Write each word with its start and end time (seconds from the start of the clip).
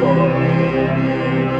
Oh. 0.00 1.57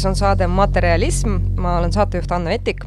Eetris 0.00 0.08
on 0.08 0.16
saade 0.16 0.46
Materialism, 0.46 1.34
ma 1.60 1.78
olen 1.78 1.92
saatejuht 1.92 2.32
Anne 2.32 2.50
Vetik. 2.50 2.84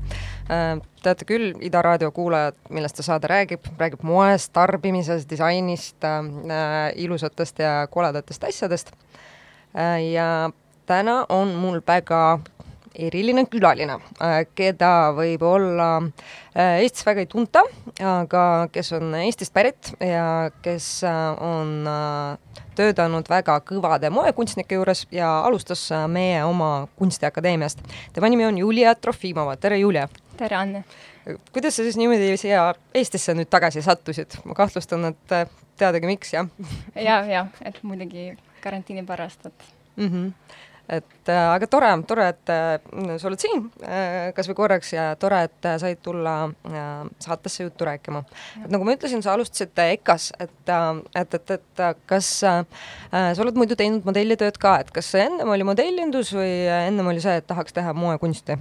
Teate 1.03 1.25
küll, 1.29 1.51
Ida 1.62 1.81
raadio 1.85 2.09
kuulajad, 2.12 2.56
millest 2.74 2.97
see 2.97 3.06
saade 3.06 3.29
räägib, 3.29 3.68
räägib 3.78 4.01
moest, 4.01 4.50
tarbimisest, 4.53 5.29
disainist 5.29 6.03
äh,, 6.03 6.90
ilusatest 6.96 7.59
ja 7.59 7.88
koledatest 7.91 8.44
asjadest 8.50 8.91
äh,. 9.78 10.01
ja 10.09 10.50
täna 10.90 11.25
on 11.29 11.53
mul 11.53 11.81
väga 11.88 12.40
eriline 12.96 13.46
külaline, 13.50 13.98
keda 14.56 14.92
võib-olla 15.18 15.90
Eestis 16.54 17.06
väga 17.08 17.24
ei 17.24 17.30
tunta, 17.30 17.64
aga 18.06 18.44
kes 18.74 18.92
on 19.00 19.16
Eestist 19.24 19.54
pärit 19.56 19.94
ja 20.04 20.52
kes 20.66 20.88
on 21.42 21.88
töötanud 22.78 23.30
väga 23.30 23.58
kõvade 23.66 24.12
moekunstnike 24.14 24.78
juures 24.78 25.06
ja 25.14 25.30
alustas 25.48 25.88
meie 26.09 26.44
oma 26.46 26.88
kunstiakadeemiast. 27.00 27.81
tema 28.14 28.30
nimi 28.30 28.46
on 28.46 28.58
Julia 28.58 28.96
Trofimova, 28.96 29.56
tere 29.58 29.80
Julia! 29.81 30.08
tere, 30.38 30.56
Anne! 30.56 30.84
kuidas 31.54 31.75
sa 31.75 31.86
siis 31.86 31.98
niimoodi 31.98 32.36
siia 32.38 32.74
Eestisse 32.94 33.34
nüüd 33.34 33.50
tagasi 33.50 33.81
sattusid? 33.81 34.38
ma 34.46 34.58
kahtlustan, 34.58 35.14
et 35.14 35.56
teadagi, 35.78 36.10
miks, 36.10 36.34
jah? 36.34 36.50
ja, 36.96 37.24
ja, 37.25 37.48
et 37.66 37.81
muidugi 37.84 38.36
karantiini 38.62 39.06
pärast, 39.06 39.46
et 39.50 39.74
mm. 39.98 40.08
-hmm 40.08 40.70
et 40.89 41.29
äh, 41.31 41.45
aga 41.53 41.67
tore, 41.71 41.89
tore, 42.07 42.25
et 42.33 42.51
äh, 42.51 43.16
sa 43.19 43.29
oled 43.29 43.39
siin 43.39 43.69
äh, 43.88 44.33
kas 44.35 44.49
või 44.51 44.57
korraks 44.57 44.91
ja 44.91 45.05
tore, 45.19 45.45
et 45.47 45.69
said 45.79 46.01
tulla 46.03 46.35
saatesse 47.23 47.63
juttu 47.63 47.88
rääkima. 47.88 48.23
et 48.66 48.69
nagu 48.73 48.83
ma 48.83 48.97
ütlesin, 48.97 49.23
sa 49.23 49.33
alustasid 49.38 49.71
EKA-s, 49.79 50.33
et 50.44 50.73
et, 51.16 51.33
et, 51.39 51.55
et 51.55 51.83
kas 52.09 52.29
äh, 52.44 52.63
sa 53.11 53.44
oled 53.45 53.57
muidu 53.59 53.79
teinud 53.79 54.03
modellitööd 54.07 54.59
ka, 54.59 54.77
et 54.83 54.91
kas 54.91 55.13
ennem 55.16 55.55
oli 55.55 55.67
modellindus 55.67 56.33
või 56.35 56.51
ennem 56.67 57.13
oli 57.13 57.23
see, 57.23 57.39
et 57.39 57.47
tahaks 57.47 57.75
teha 57.75 57.95
moekunsti? 57.95 58.59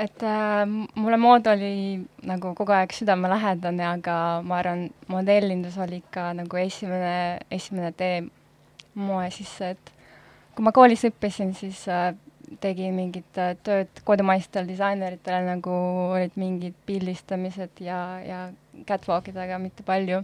et 0.00 0.22
äh, 0.22 0.64
mulle 0.94 1.18
mood 1.20 1.46
oli 1.50 2.00
nagu 2.30 2.54
kogu 2.56 2.72
aeg 2.72 2.94
südamelähedane, 2.94 3.84
aga 3.98 4.16
ma 4.46 4.60
arvan, 4.62 4.86
modellindus 5.10 5.76
oli 5.82 5.98
ikka 6.00 6.30
nagu 6.38 6.62
esimene, 6.62 7.40
esimene 7.50 7.90
tee 7.98 8.22
moe 8.94 9.26
sisse, 9.34 9.74
et 9.74 9.92
kui 10.60 10.66
ma 10.66 10.74
koolis 10.76 11.06
õppisin, 11.08 11.54
siis 11.56 11.86
äh, 11.88 12.10
tegin 12.60 12.92
mingit 12.92 13.38
äh, 13.40 13.54
tööd 13.64 14.02
kodumaistel 14.04 14.66
disaineritele, 14.68 15.38
nagu 15.46 15.72
olid 16.12 16.34
mingid 16.36 16.74
pildistamised 16.84 17.80
ja, 17.80 18.00
ja 18.20 18.40
catwalk'id, 18.84 19.38
aga 19.40 19.56
mitte 19.62 19.80
palju. 19.86 20.18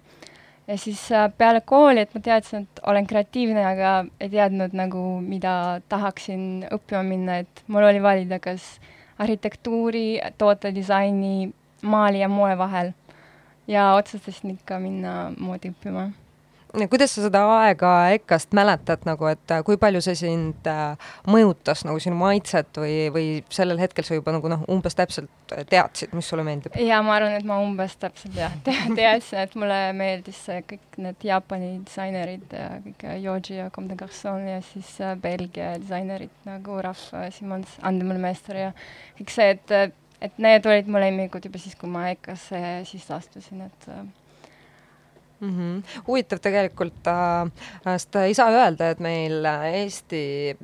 ja 0.67 0.77
siis 0.77 1.07
äh, 1.09 1.31
peale 1.39 1.63
kooli, 1.65 2.05
et 2.05 2.13
ma 2.13 2.21
teadsin, 2.21 2.67
et 2.69 2.83
olen 2.85 3.09
kreatiivne, 3.09 3.65
aga 3.65 3.95
ei 4.21 4.29
teadnud 4.35 4.77
nagu, 4.77 5.07
mida 5.25 5.81
tahaksin 5.89 6.67
õppima 6.69 7.01
minna, 7.09 7.41
et 7.47 7.65
mul 7.73 7.89
oli 7.89 8.05
valida 8.05 8.37
kas 8.37 8.69
arhitektuuri, 9.17 10.21
tootedisaini, 10.37 11.49
maali 11.81 12.21
ja 12.21 12.29
moe 12.29 12.53
vahel. 12.61 12.93
ja 13.67 13.95
otsustasin 13.97 14.59
ikka 14.59 14.85
minna 14.85 15.33
moodi 15.41 15.73
õppima 15.73 16.11
kuidas 16.91 17.15
sa 17.15 17.25
seda 17.25 17.41
aega 17.63 17.91
EKA-st 18.17 18.53
mäletad 18.57 19.07
nagu, 19.09 19.27
et 19.31 19.53
äh, 19.55 19.63
kui 19.65 19.79
palju 19.81 20.03
see 20.05 20.17
sind 20.19 20.69
äh, 20.69 21.09
mõjutas 21.31 21.85
nagu 21.89 22.01
sinu 22.03 22.19
maitset 22.21 22.77
või, 22.81 22.97
või 23.15 23.27
sellel 23.53 23.81
hetkel 23.81 24.05
sa 24.07 24.19
juba 24.19 24.35
nagu 24.37 24.51
noh, 24.53 24.65
umbes 24.73 24.99
täpselt 24.99 25.55
teadsid, 25.71 26.13
mis 26.17 26.29
sulle 26.29 26.45
meeldib? 26.47 26.77
jaa, 26.81 27.01
ma 27.07 27.17
arvan, 27.17 27.37
et 27.39 27.49
ma 27.49 27.59
umbes 27.65 27.97
täpselt 28.03 28.37
jah 28.37 28.53
te, 28.67 28.75
teadsin, 28.99 29.41
et 29.47 29.57
mulle 29.59 29.81
meeldis 29.97 30.43
kõik 30.69 31.01
need 31.01 31.29
Jaapani 31.31 31.73
disainerid 31.87 32.53
ja 32.59 32.69
kõik 32.85 33.07
Yoji 33.25 33.61
ja 33.63 33.71
Comme 33.73 33.93
des 33.93 34.01
Garçons 34.03 34.51
ja 34.51 34.61
siis 34.73 34.93
äh, 35.01 35.17
Belgia 35.21 35.73
disainerid 35.81 36.35
nagu 36.49 36.81
Raf 36.85 37.09
Simons, 37.39 37.79
Andemüll 37.87 38.21
Meister 38.21 38.61
ja 38.67 38.71
kõik 39.17 39.33
see, 39.33 39.49
et, 39.57 39.97
et 40.21 40.39
need 40.43 40.69
olid 40.69 40.93
mu 40.93 41.01
lemmikud 41.01 41.49
juba 41.49 41.63
siis, 41.63 41.79
kui 41.79 41.89
ma 41.91 42.11
EKA-sse 42.13 42.63
sisse 42.91 43.17
astusin, 43.17 43.65
et 43.71 43.91
mm. 45.41 45.51
-hmm. 45.51 46.01
huvitav 46.07 46.39
tegelikult 46.43 47.07
äh,, 47.07 47.51
sest 47.85 48.17
ei 48.17 48.35
saa 48.35 48.51
öelda, 48.51 48.91
et 48.91 49.01
meil 49.01 49.45
Eesti, 49.45 50.57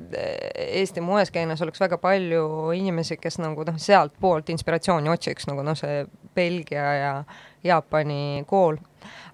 Eesti 0.57 1.01
moeskeenes 1.01 1.61
oleks 1.61 1.79
väga 1.79 1.97
palju 1.97 2.71
inimesi, 2.75 3.17
kes 3.17 3.39
nagu 3.39 3.63
noh, 3.63 3.77
sealtpoolt 3.77 4.49
inspiratsiooni 4.49 5.09
otsiks, 5.09 5.47
nagu 5.47 5.63
noh, 5.63 5.77
see 5.77 6.05
Belgia 6.35 6.93
ja 6.93 7.13
Jaapani 7.63 8.43
kool. 8.47 8.77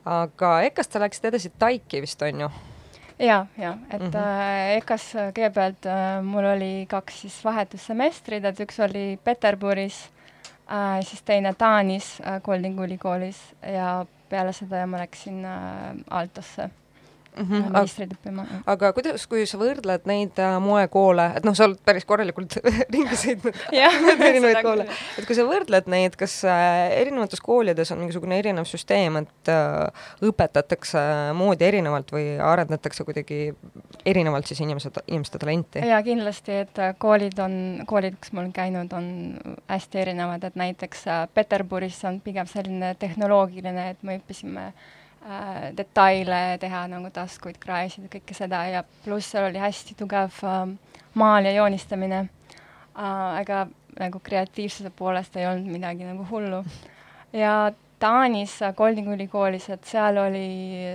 aga 0.05 0.61
EKA-st 0.61 0.93
sa 0.95 0.99
läksid 0.99 1.25
edasi 1.29 1.51
Taiki 1.59 2.01
vist, 2.01 2.21
on 2.21 2.45
ju? 2.45 2.49
ja, 3.19 3.45
ja 3.57 3.77
et 3.91 4.01
mm. 4.01 4.11
-hmm. 4.11 4.77
EKA-s 4.77 5.13
kõigepealt 5.35 5.85
äh, 5.85 6.23
mul 6.23 6.45
oli 6.45 6.85
kaks 6.89 7.21
siis 7.21 7.43
vahetussemestrit, 7.45 8.45
et 8.45 8.59
üks 8.59 8.79
oli 8.79 9.19
Peterburis 9.23 10.09
äh,, 10.71 11.01
siis 11.01 11.21
teine 11.21 11.53
Taanis 11.53 12.21
äh, 12.21 12.41
Goldingu 12.41 12.83
ülikoolis 12.83 13.41
ja 13.73 14.05
peale 14.29 14.53
seda 14.53 14.85
ma 14.87 15.01
läksin 15.01 15.45
äh, 15.45 15.95
Altosse 16.09 16.69
mm 17.37 17.49
mm 17.49 17.61
-hmm. 17.61 17.71
magistrit 17.71 18.13
õppima. 18.13 18.45
aga 18.65 18.91
kuidas, 18.93 19.25
kui 19.27 19.45
sa 19.45 19.57
võrdled 19.57 20.05
neid 20.09 20.39
äh, 20.39 20.57
moekoole, 20.63 21.25
et 21.37 21.45
noh, 21.47 21.55
sa 21.55 21.67
oled 21.67 21.79
päris 21.85 22.05
korralikult 22.05 22.57
ringi 22.93 23.15
sõitnud 23.15 23.55
erinevaid 24.29 24.61
koole, 24.65 24.87
et 25.17 25.27
kui 25.27 25.37
sa 25.37 25.45
võrdled 25.47 25.89
neid, 25.91 26.17
kas 26.19 26.39
äh, 26.47 26.91
erinevates 27.01 27.41
koolides 27.41 27.91
on 27.91 28.01
mingisugune 28.03 28.39
erinev 28.39 28.67
süsteem, 28.69 29.21
et 29.23 29.53
äh, 29.53 30.09
õpetatakse 30.29 30.99
moodi 31.33 31.65
erinevalt 31.65 32.11
või 32.15 32.37
arendatakse 32.43 33.03
kuidagi 33.07 33.53
erinevalt 34.05 34.47
siis 34.47 34.61
inimesed, 34.65 35.01
inimeste 35.07 35.41
talenti? 35.41 35.85
jaa, 35.87 36.03
kindlasti, 36.03 36.61
et 36.65 36.79
äh, 36.79 36.95
koolid 36.97 37.39
on, 37.39 37.83
koolid, 37.89 38.19
kus 38.21 38.33
ma 38.33 38.43
olen 38.43 38.53
käinud, 38.53 38.93
on 38.93 39.09
hästi 39.67 40.05
erinevad, 40.05 40.43
et 40.43 40.55
näiteks 40.55 41.07
äh, 41.07 41.27
Peterburis 41.33 42.03
on 42.05 42.21
pigem 42.21 42.47
selline 42.47 42.95
tehnoloogiline, 42.99 43.89
et 43.89 44.03
me 44.03 44.17
õppisime 44.19 44.67
äh, 44.69 44.87
detaile 45.75 46.57
teha 46.61 46.85
nagu 46.87 47.09
taskuid, 47.13 47.57
kraesid 47.59 48.05
ja 48.07 48.11
kõike 48.13 48.35
seda 48.37 48.63
ja 48.71 48.83
pluss 49.03 49.31
seal 49.33 49.49
oli 49.49 49.59
hästi 49.59 49.97
tugev 49.99 50.39
äh, 50.47 50.63
maal 51.19 51.45
ja 51.45 51.51
joonistamine 51.57 52.21
äh,, 52.23 53.41
aga 53.41 53.67
nagu 53.99 54.21
kreatiivsuse 54.23 54.91
poolest 54.95 55.35
ei 55.35 55.47
olnud 55.49 55.67
midagi 55.67 56.07
nagu 56.07 56.25
hullu. 56.29 56.63
ja 57.33 57.71
Taanis 57.99 58.61
äh, 58.61 58.73
Goldingu 58.75 59.11
ülikoolis, 59.17 59.67
et 59.69 59.83
seal 59.85 60.17
oli, 60.17 60.47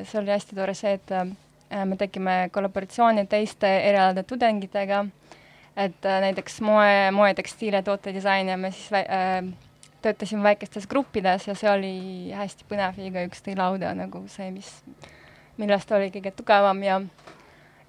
see 0.09 0.21
oli 0.23 0.33
hästi 0.33 0.57
tore 0.57 0.75
see, 0.75 0.95
et 0.97 1.13
äh, 1.13 1.85
me 1.85 1.99
tegime 2.01 2.49
kollaboratsiooni 2.53 3.27
teiste 3.29 3.69
erialade 3.91 4.25
tudengitega, 4.25 5.05
et 5.77 6.09
äh, 6.09 6.21
näiteks 6.25 6.61
moe, 6.65 7.11
moe, 7.13 7.35
tekstiil 7.37 7.77
ja 7.77 7.83
tootedisain 7.85 8.49
ja 8.49 8.57
me 8.57 8.73
siis 8.73 8.89
äh, 9.05 9.45
töötasime 10.05 10.45
väikestes 10.45 10.89
gruppides 10.91 11.49
ja 11.49 11.55
see 11.59 11.71
oli 11.71 11.95
hästi 12.37 12.67
põnev 12.71 12.99
ja 13.01 13.09
igaüks 13.11 13.45
tõi 13.45 13.57
lauda 13.59 13.95
nagu 13.97 14.25
see, 14.33 14.51
mis, 14.55 14.71
millest 15.61 15.93
oli 15.97 16.11
kõige 16.15 16.35
tugevam 16.37 16.83
ja 16.85 17.01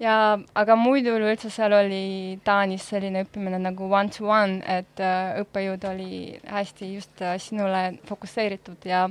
ja 0.00 0.14
aga 0.54 0.76
muidu 0.76 1.14
üleüldse 1.16 1.50
seal 1.52 1.72
oli 1.76 2.38
Taanis 2.44 2.84
selline 2.90 3.24
õppimine 3.24 3.60
nagu 3.62 3.88
one-to-one, 3.88 4.60
et 4.68 5.02
äh, 5.02 5.38
õppejõud 5.42 5.86
oli 5.88 6.10
hästi 6.44 6.90
just 6.94 7.22
äh, 7.24 7.38
sinule 7.42 7.96
fokusseeritud 8.08 8.84
ja 8.88 9.06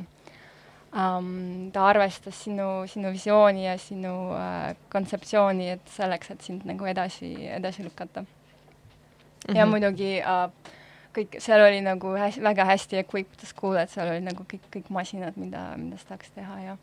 um, 0.96 1.72
ta 1.74 1.90
arvestas 1.90 2.44
sinu, 2.46 2.70
sinu 2.92 3.12
visiooni 3.16 3.66
ja 3.66 3.76
sinu 3.82 4.14
äh, 4.38 4.74
kontseptsiooni, 4.94 5.72
et 5.78 5.94
selleks, 5.98 6.32
et 6.36 6.46
sind 6.46 6.66
nagu 6.70 6.88
edasi, 6.90 7.34
edasi 7.58 7.86
lükata 7.86 8.22
mm. 8.22 8.28
-hmm. 9.48 9.58
ja 9.58 9.66
muidugi 9.66 10.12
äh, 10.22 10.50
kõik, 11.16 11.40
seal 11.44 11.64
oli 11.66 11.82
nagu 11.86 12.14
hästi, 12.20 12.44
väga 12.44 12.66
hästi 12.72 13.02
equipped 13.02 13.46
school, 13.48 13.78
et 13.82 13.94
seal 13.94 14.12
oli 14.14 14.24
nagu 14.26 14.46
kõik, 14.50 14.70
kõik 14.74 14.90
masinad, 14.94 15.38
mida, 15.40 15.68
mida 15.80 16.00
sa 16.02 16.14
tahaks 16.14 16.34
teha 16.36 16.62
ja 16.64 16.78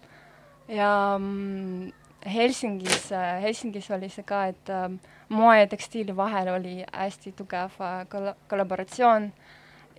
ja 0.72 0.92
mm, 1.18 1.90
Helsingis, 2.26 3.10
Helsingis 3.42 3.90
oli 3.90 4.08
see 4.12 4.24
ka, 4.26 4.44
et 4.52 4.70
ähm, 4.70 5.00
moe 5.32 5.56
ja 5.58 5.66
tekstiili 5.66 6.14
vahel 6.16 6.52
oli 6.54 6.76
hästi 6.92 7.32
tugev 7.36 7.80
äh, 7.80 8.06
kolla-, 8.08 8.36
kollaboratsioon 8.48 9.32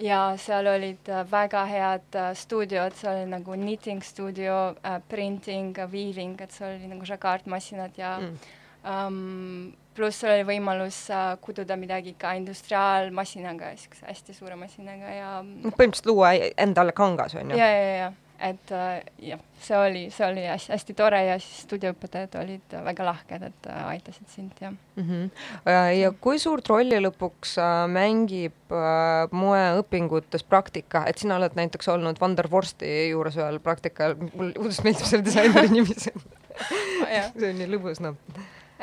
ja 0.01 0.21
seal 0.37 0.67
olid 0.67 1.09
äh, 1.09 1.25
väga 1.31 1.65
head 1.65 2.15
äh, 2.15 2.31
stuudiod, 2.37 2.95
seal 2.97 3.21
oli 3.21 3.29
nagu 3.29 3.57
knitting 3.57 4.03
stuudio 4.03 4.75
äh,, 4.83 5.01
printing, 5.09 5.75
weaving, 5.91 6.39
et 6.41 6.51
seal 6.51 6.77
oli 6.77 6.87
nagu 6.87 7.05
žakaardmasinad 7.05 7.97
ja 7.97 8.17
mm. 8.19 8.37
Um, 8.83 9.73
pluss 9.95 10.23
sul 10.23 10.33
oli 10.33 10.47
võimalus 10.47 11.05
äh, 11.13 11.35
kududa 11.43 11.77
midagi 11.79 12.15
ka 12.19 12.33
industriaalmasinaga, 12.39 13.73
niisuguse 13.75 14.09
hästi 14.09 14.35
suure 14.37 14.57
masinaga 14.59 15.13
ja 15.13 15.29
põhimõtteliselt 15.43 16.11
luua 16.11 16.33
endale 16.57 16.95
kangas, 16.97 17.37
on 17.39 17.53
ju? 17.53 17.61
ja, 17.61 17.69
ja, 17.69 17.95
ja 18.01 18.11
et 18.43 18.71
äh, 18.75 19.03
jah, 19.23 19.39
see 19.63 19.77
oli, 19.77 20.01
see 20.11 20.25
oli 20.25 20.43
hästi, 20.43 20.71
hästi 20.73 20.95
tore 20.97 21.19
ja 21.23 21.35
siis 21.39 21.61
stuudioõpetajad 21.63 22.33
olid 22.41 22.75
väga 22.87 23.05
lahked, 23.07 23.45
et 23.47 23.69
äh, 23.71 23.83
aitasid 23.93 24.27
sind 24.33 24.57
ja 24.59 24.71
mm. 24.71 25.03
-hmm. 25.03 25.69
ja 25.99 26.11
kui 26.11 26.39
suurt 26.39 26.67
rolli 26.69 26.99
lõpuks 27.05 27.55
äh, 27.61 27.85
mängib 27.87 28.73
äh, 28.73 29.29
moeõpingutes 29.31 30.43
praktika, 30.43 31.05
et 31.07 31.17
sina 31.21 31.37
oled 31.39 31.55
näiteks 31.55 31.87
olnud 31.93 32.19
Van 32.21 32.35
der 32.37 32.51
Vorsti 32.51 33.09
juures 33.09 33.37
ühel 33.37 33.59
praktikal, 33.59 34.17
mulle 34.33 34.57
õudselt 34.57 34.89
meeldib 34.89 35.07
selle 35.07 35.25
disaineri 35.25 35.71
nimi 35.71 35.95
see 36.03 37.49
on 37.49 37.57
nii 37.61 37.71
lõbus, 37.77 38.03
noh 38.03 38.19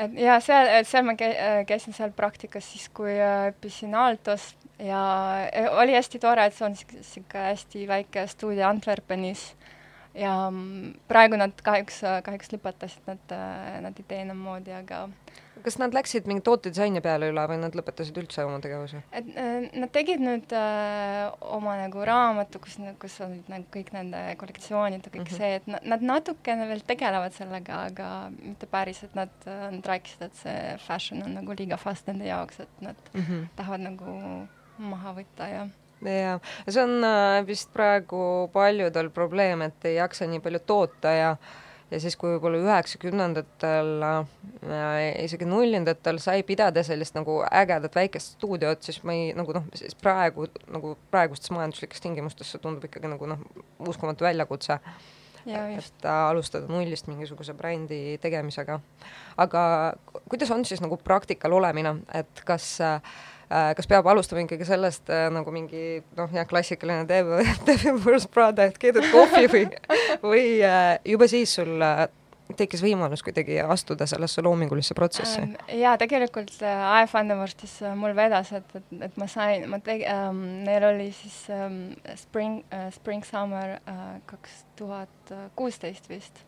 et 0.04 0.16
ja 0.20 0.38
seal, 0.44 0.70
seal 0.88 1.06
ma 1.06 1.14
kä-, 1.18 1.34
käisin 1.68 1.96
seal 1.96 2.12
praktikas 2.16 2.66
siis, 2.72 2.88
kui 2.94 3.16
õppisin 3.50 3.94
Altos. 3.98 4.54
Ja 4.80 5.00
oli 5.76 5.92
hästi 5.92 6.18
tore, 6.22 6.46
et 6.48 6.56
see 6.56 6.64
on 6.64 6.72
niisugune 6.72 7.42
hästi 7.50 7.82
väike 7.88 8.24
stuudio 8.32 8.64
Antwerpenis 8.68 9.50
ja 10.14 10.34
mm, 10.50 10.94
praegu 11.10 11.38
nad 11.40 11.54
kahjuks, 11.64 12.02
kahjuks 12.26 12.52
lõpetasid, 12.54 13.06
nad, 13.06 13.36
nad 13.86 14.00
ei 14.00 14.08
tee 14.08 14.24
enam 14.24 14.42
moodi, 14.42 14.74
aga 14.74 15.06
kas 15.64 15.76
nad 15.80 15.94
läksid 15.94 16.28
mingi 16.28 16.42
tootedisaini 16.46 17.02
peale 17.04 17.30
üle 17.32 17.42
või 17.50 17.58
nad 17.60 17.74
lõpetasid 17.76 18.16
üldse 18.22 18.44
oma 18.46 18.60
tegevuse? 18.64 19.02
et 19.16 19.28
nad 19.76 19.92
tegid 19.94 20.22
nüüd 20.22 20.54
äh, 20.56 21.26
oma 21.56 21.76
nagu 21.80 22.04
raamatu, 22.06 22.62
kus, 22.64 22.78
kus 23.02 23.18
olid 23.26 23.50
nagu 23.52 23.66
kõik 23.74 23.92
nende 23.96 24.22
kollektsioonid 24.40 25.04
ja 25.04 25.12
kõik 25.12 25.24
mm 25.24 25.28
-hmm. 25.32 25.42
see, 25.42 25.60
et 25.60 25.68
nad, 25.70 25.86
nad 25.94 26.06
natukene 26.12 26.68
veel 26.70 26.84
tegelevad 26.86 27.36
sellega, 27.36 27.82
aga 27.90 28.08
mitte 28.38 28.70
päris, 28.70 29.02
et 29.04 29.14
nad, 29.18 29.34
nad 29.46 29.92
rääkisid, 29.92 30.24
et 30.28 30.40
see 30.44 30.78
fashion 30.86 31.22
on 31.26 31.36
nagu 31.40 31.58
liiga 31.58 31.76
fast 31.80 32.08
nende 32.08 32.28
jaoks, 32.28 32.60
et 32.60 32.80
nad 32.80 32.96
mm 33.12 33.20
-hmm. 33.20 33.46
tahavad 33.56 33.86
nagu 33.88 34.16
maha 34.78 35.14
võtta 35.20 35.48
ja 35.48 35.68
jaa, 36.04 36.36
see 36.68 36.82
on 36.82 37.04
äh, 37.04 37.40
vist 37.46 37.72
praegu 37.72 38.50
paljudel 38.52 39.10
probleem, 39.14 39.66
et 39.68 39.90
ei 39.90 39.98
jaksa 39.98 40.28
nii 40.30 40.40
palju 40.44 40.62
toota 40.66 41.12
ja 41.16 41.34
ja 41.90 41.98
siis, 41.98 42.14
kui 42.18 42.30
võib-olla 42.34 42.60
üheksakümnendatel 42.62 44.04
äh,, 44.06 45.06
isegi 45.24 45.46
nullindatel 45.48 46.20
sai 46.22 46.44
pidada 46.46 46.84
sellist 46.86 47.16
nagu 47.18 47.40
ägedat 47.46 47.96
väikest 47.98 48.36
stuudiot, 48.36 48.84
siis 48.86 49.00
ma 49.06 49.16
ei, 49.16 49.32
nagu 49.36 49.54
noh, 49.56 49.66
siis 49.74 49.96
praegu 49.98 50.46
nagu 50.70 50.94
praegustes 51.10 51.52
majanduslikes 51.54 52.04
tingimustes 52.04 52.52
see 52.52 52.62
tundub 52.62 52.86
ikkagi 52.86 53.10
nagu 53.10 53.30
noh, 53.30 53.42
uskumatu 53.90 54.28
väljakutse. 54.28 54.78
et 55.50 56.04
alustada 56.04 56.68
nullist 56.68 57.06
mingisuguse 57.08 57.54
brändi 57.56 58.18
tegemisega. 58.20 58.80
aga 59.40 59.62
kuidas 60.28 60.50
on 60.50 60.64
siis 60.64 60.82
nagu 60.84 60.96
praktikal 60.96 61.52
olemine, 61.52 61.96
et 62.14 62.42
kas 62.44 62.74
äh, 62.84 63.00
kas 63.50 63.88
peab 63.90 64.06
alustama 64.10 64.44
ikkagi 64.44 64.66
sellest 64.68 65.10
äh, 65.10 65.26
nagu 65.34 65.50
mingi 65.54 66.00
noh, 66.18 66.30
jah, 66.34 66.46
klassikaline 66.48 67.06
Devil, 67.08 67.42
Devil 67.68 67.98
Wears 68.04 68.28
Prada 68.30 68.70
Get 68.70 68.96
It 69.00 69.10
Coffee 69.10 69.50
või, 69.50 69.66
või 70.32 70.46
äh, 70.62 70.96
juba 71.10 71.26
siis 71.30 71.56
sul 71.58 71.82
äh, 71.82 72.06
tekkis 72.58 72.82
võimalus 72.82 73.22
kuidagi 73.26 73.60
astuda 73.62 74.06
sellesse 74.10 74.42
loomingulisse 74.46 74.94
protsessi 74.98 75.42
ähm,? 75.42 75.56
jaa, 75.80 75.96
tegelikult 76.00 76.54
äh, 76.62 76.84
AF 77.00 77.16
Andevõrstis 77.18 77.76
äh, 77.82 77.96
mul 77.98 78.14
vedas, 78.18 78.52
et, 78.54 78.76
et, 78.78 78.94
et 79.08 79.18
ma 79.20 79.26
sain, 79.30 79.66
ma 79.70 79.82
teg- 79.82 80.06
ähm,, 80.10 80.44
neil 80.66 80.86
oli 80.92 81.10
siis 81.16 81.42
ähm, 81.54 81.80
Spring 82.18 82.62
äh,, 82.74 82.88
Spring 82.94 83.26
Summer 83.26 83.78
kaks 84.30 84.64
tuhat 84.78 85.34
kuusteist 85.58 86.06
vist 86.10 86.44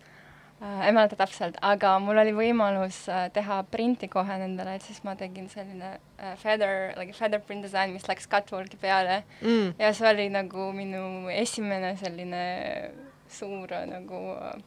äh,, 0.63 0.87
ei 0.87 0.95
mäleta 0.97 1.19
täpselt, 1.21 1.59
aga 1.63 1.95
mul 2.03 2.23
oli 2.23 2.35
võimalus 2.37 3.03
äh, 3.13 3.29
teha 3.35 3.63
printi 3.71 4.09
kohe 4.13 4.39
nendele, 4.41 4.77
et 4.79 4.87
siis 4.87 5.03
ma 5.07 5.17
tegin 5.19 5.49
selline 5.53 5.95
äh, 5.97 6.35
feather, 6.41 6.93
like 6.99 7.17
feather 7.19 7.43
print 7.43 7.67
design, 7.67 7.95
mis 7.95 8.09
läks 8.09 8.31
catwalki 8.31 8.81
peale 8.81 9.23
mm. 9.43 9.75
ja 9.83 9.93
see 9.97 10.11
oli 10.11 10.29
nagu 10.33 10.71
minu 10.77 11.31
esimene 11.35 11.97
selline 12.01 12.45
suur 13.33 13.73
nagu 13.89 14.27
äh, 14.37 14.61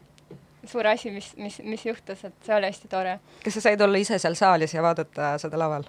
suur 0.70 0.88
asi, 0.88 1.12
mis, 1.12 1.34
mis, 1.38 1.60
mis 1.64 1.86
juhtus, 1.86 2.24
et 2.26 2.34
see 2.46 2.56
oli 2.56 2.70
hästi 2.70 2.90
tore. 2.92 3.20
kas 3.44 3.58
sa 3.58 3.68
said 3.70 3.82
olla 3.82 4.02
ise 4.02 4.20
seal 4.22 4.38
saalis 4.38 4.74
ja 4.74 4.84
vaadata 4.86 5.36
seda 5.42 5.60
laval? 5.60 5.86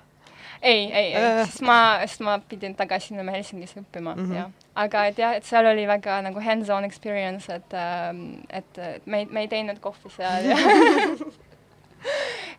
Ei, 0.62 0.92
ei, 0.92 1.14
ei 1.14 1.14
äh., 1.14 1.46
sest 1.46 1.62
ma, 1.66 1.78
sest 2.04 2.22
ma 2.26 2.38
pidin 2.48 2.74
tagasi 2.76 3.14
minema 3.14 3.34
Helsingisse 3.36 3.80
õppima 3.80 4.16
mm, 4.16 4.24
-hmm. 4.24 4.36
jah. 4.36 4.50
aga 4.74 5.04
et 5.10 5.18
jah, 5.18 5.36
et 5.36 5.44
seal 5.44 5.66
oli 5.66 5.86
väga 5.86 6.20
nagu 6.22 6.40
hands-on 6.40 6.84
experience, 6.84 7.52
et 7.52 7.74
ähm,, 7.74 8.40
et 8.50 9.06
me 9.06 9.18
ei, 9.18 9.28
me 9.30 9.46
ei 9.46 9.48
teinud 9.48 9.80
kohvi 9.80 10.10
seal 10.16 10.50
ja 10.50 10.58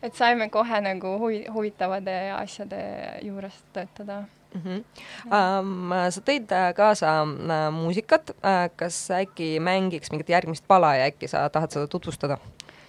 et 0.05 0.15
saime 0.15 0.49
kohe 0.49 0.81
nagu 0.81 1.17
huvi, 1.19 1.45
huvitavate 1.53 2.17
asjade 2.37 2.81
juures 3.21 3.63
töötada 3.73 4.23
mm. 4.53 4.61
-hmm. 4.61 4.83
Um, 5.27 5.89
sa 6.09 6.21
tõid 6.21 6.51
kaasa 6.75 7.23
uh, 7.23 7.73
muusikat 7.73 8.31
kas 8.75 9.11
äkki 9.11 9.59
mängiks 9.59 10.11
mingit 10.11 10.29
järgmist 10.29 10.63
pala 10.67 10.95
ja 10.95 11.05
äkki 11.05 11.27
sa 11.27 11.49
tahad 11.49 11.71
seda 11.71 11.87
tutvustada? 11.87 12.37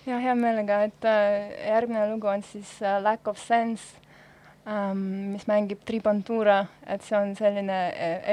jah, 0.06 0.22
hea 0.22 0.34
meelega, 0.34 0.82
et 0.82 1.04
uh, 1.04 1.68
järgmine 1.68 2.12
lugu 2.12 2.26
on 2.26 2.42
siis 2.42 2.78
uh, 2.80 3.02
Lack 3.02 3.28
of 3.28 3.38
Sense 3.38 3.84
um,, 4.66 5.04
mis 5.34 5.46
mängib 5.50 5.84
Tribantura, 5.86 6.64
et 6.86 7.04
see 7.06 7.18
on 7.18 7.36
selline 7.38 7.78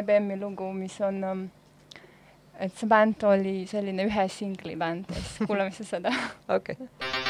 EBM-i 0.01 0.39
lugu, 0.39 0.71
mis 0.73 0.97
on 1.05 1.23
um, 1.23 1.45
et 2.59 2.73
see 2.77 2.89
bänd 2.89 3.23
oli 3.27 3.57
selline 3.69 4.07
ühe 4.07 4.27
singli 4.31 4.77
bänd 4.79 5.11
siis 5.11 5.47
kuulame 5.47 5.75
siis 5.75 5.95
seda. 5.97 6.13
okei 6.57 6.77
okay.. 6.79 7.24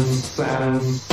sounds. 0.00 1.04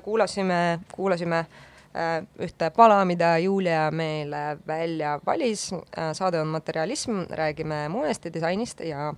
Kuulasime, 0.00 0.80
kuulasime 0.92 1.38
äh, 1.38 2.22
ühte 2.40 2.70
pala, 2.76 3.04
mida 3.04 3.38
Julia 3.38 3.90
meile 3.90 4.58
välja 4.66 5.18
valis. 5.26 5.70
saade 6.12 6.40
on 6.40 6.46
Materialism, 6.48 7.24
räägime 7.30 7.88
moest 7.88 8.24
ja 8.24 8.34
disainist 8.34 8.80
ja, 8.80 9.14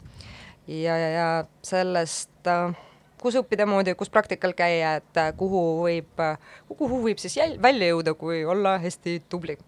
ja, 0.66 0.98
ja, 0.98 1.08
ja 1.08 1.44
sellest, 1.62 2.30
äh, 2.46 2.74
kus 3.22 3.38
õppida 3.40 3.66
moodi, 3.66 3.94
kus 3.94 4.10
praktikal 4.12 4.52
käia, 4.56 4.96
et 5.00 5.20
äh, 5.20 5.32
kuhu 5.36 5.62
võib, 5.84 6.24
kuhu 6.68 7.02
võib 7.06 7.20
siis 7.22 7.38
jäl-, 7.38 7.56
välja 7.62 7.92
jõuda, 7.94 8.14
kui 8.14 8.44
olla 8.44 8.78
hästi 8.82 9.22
tubli. 9.28 9.58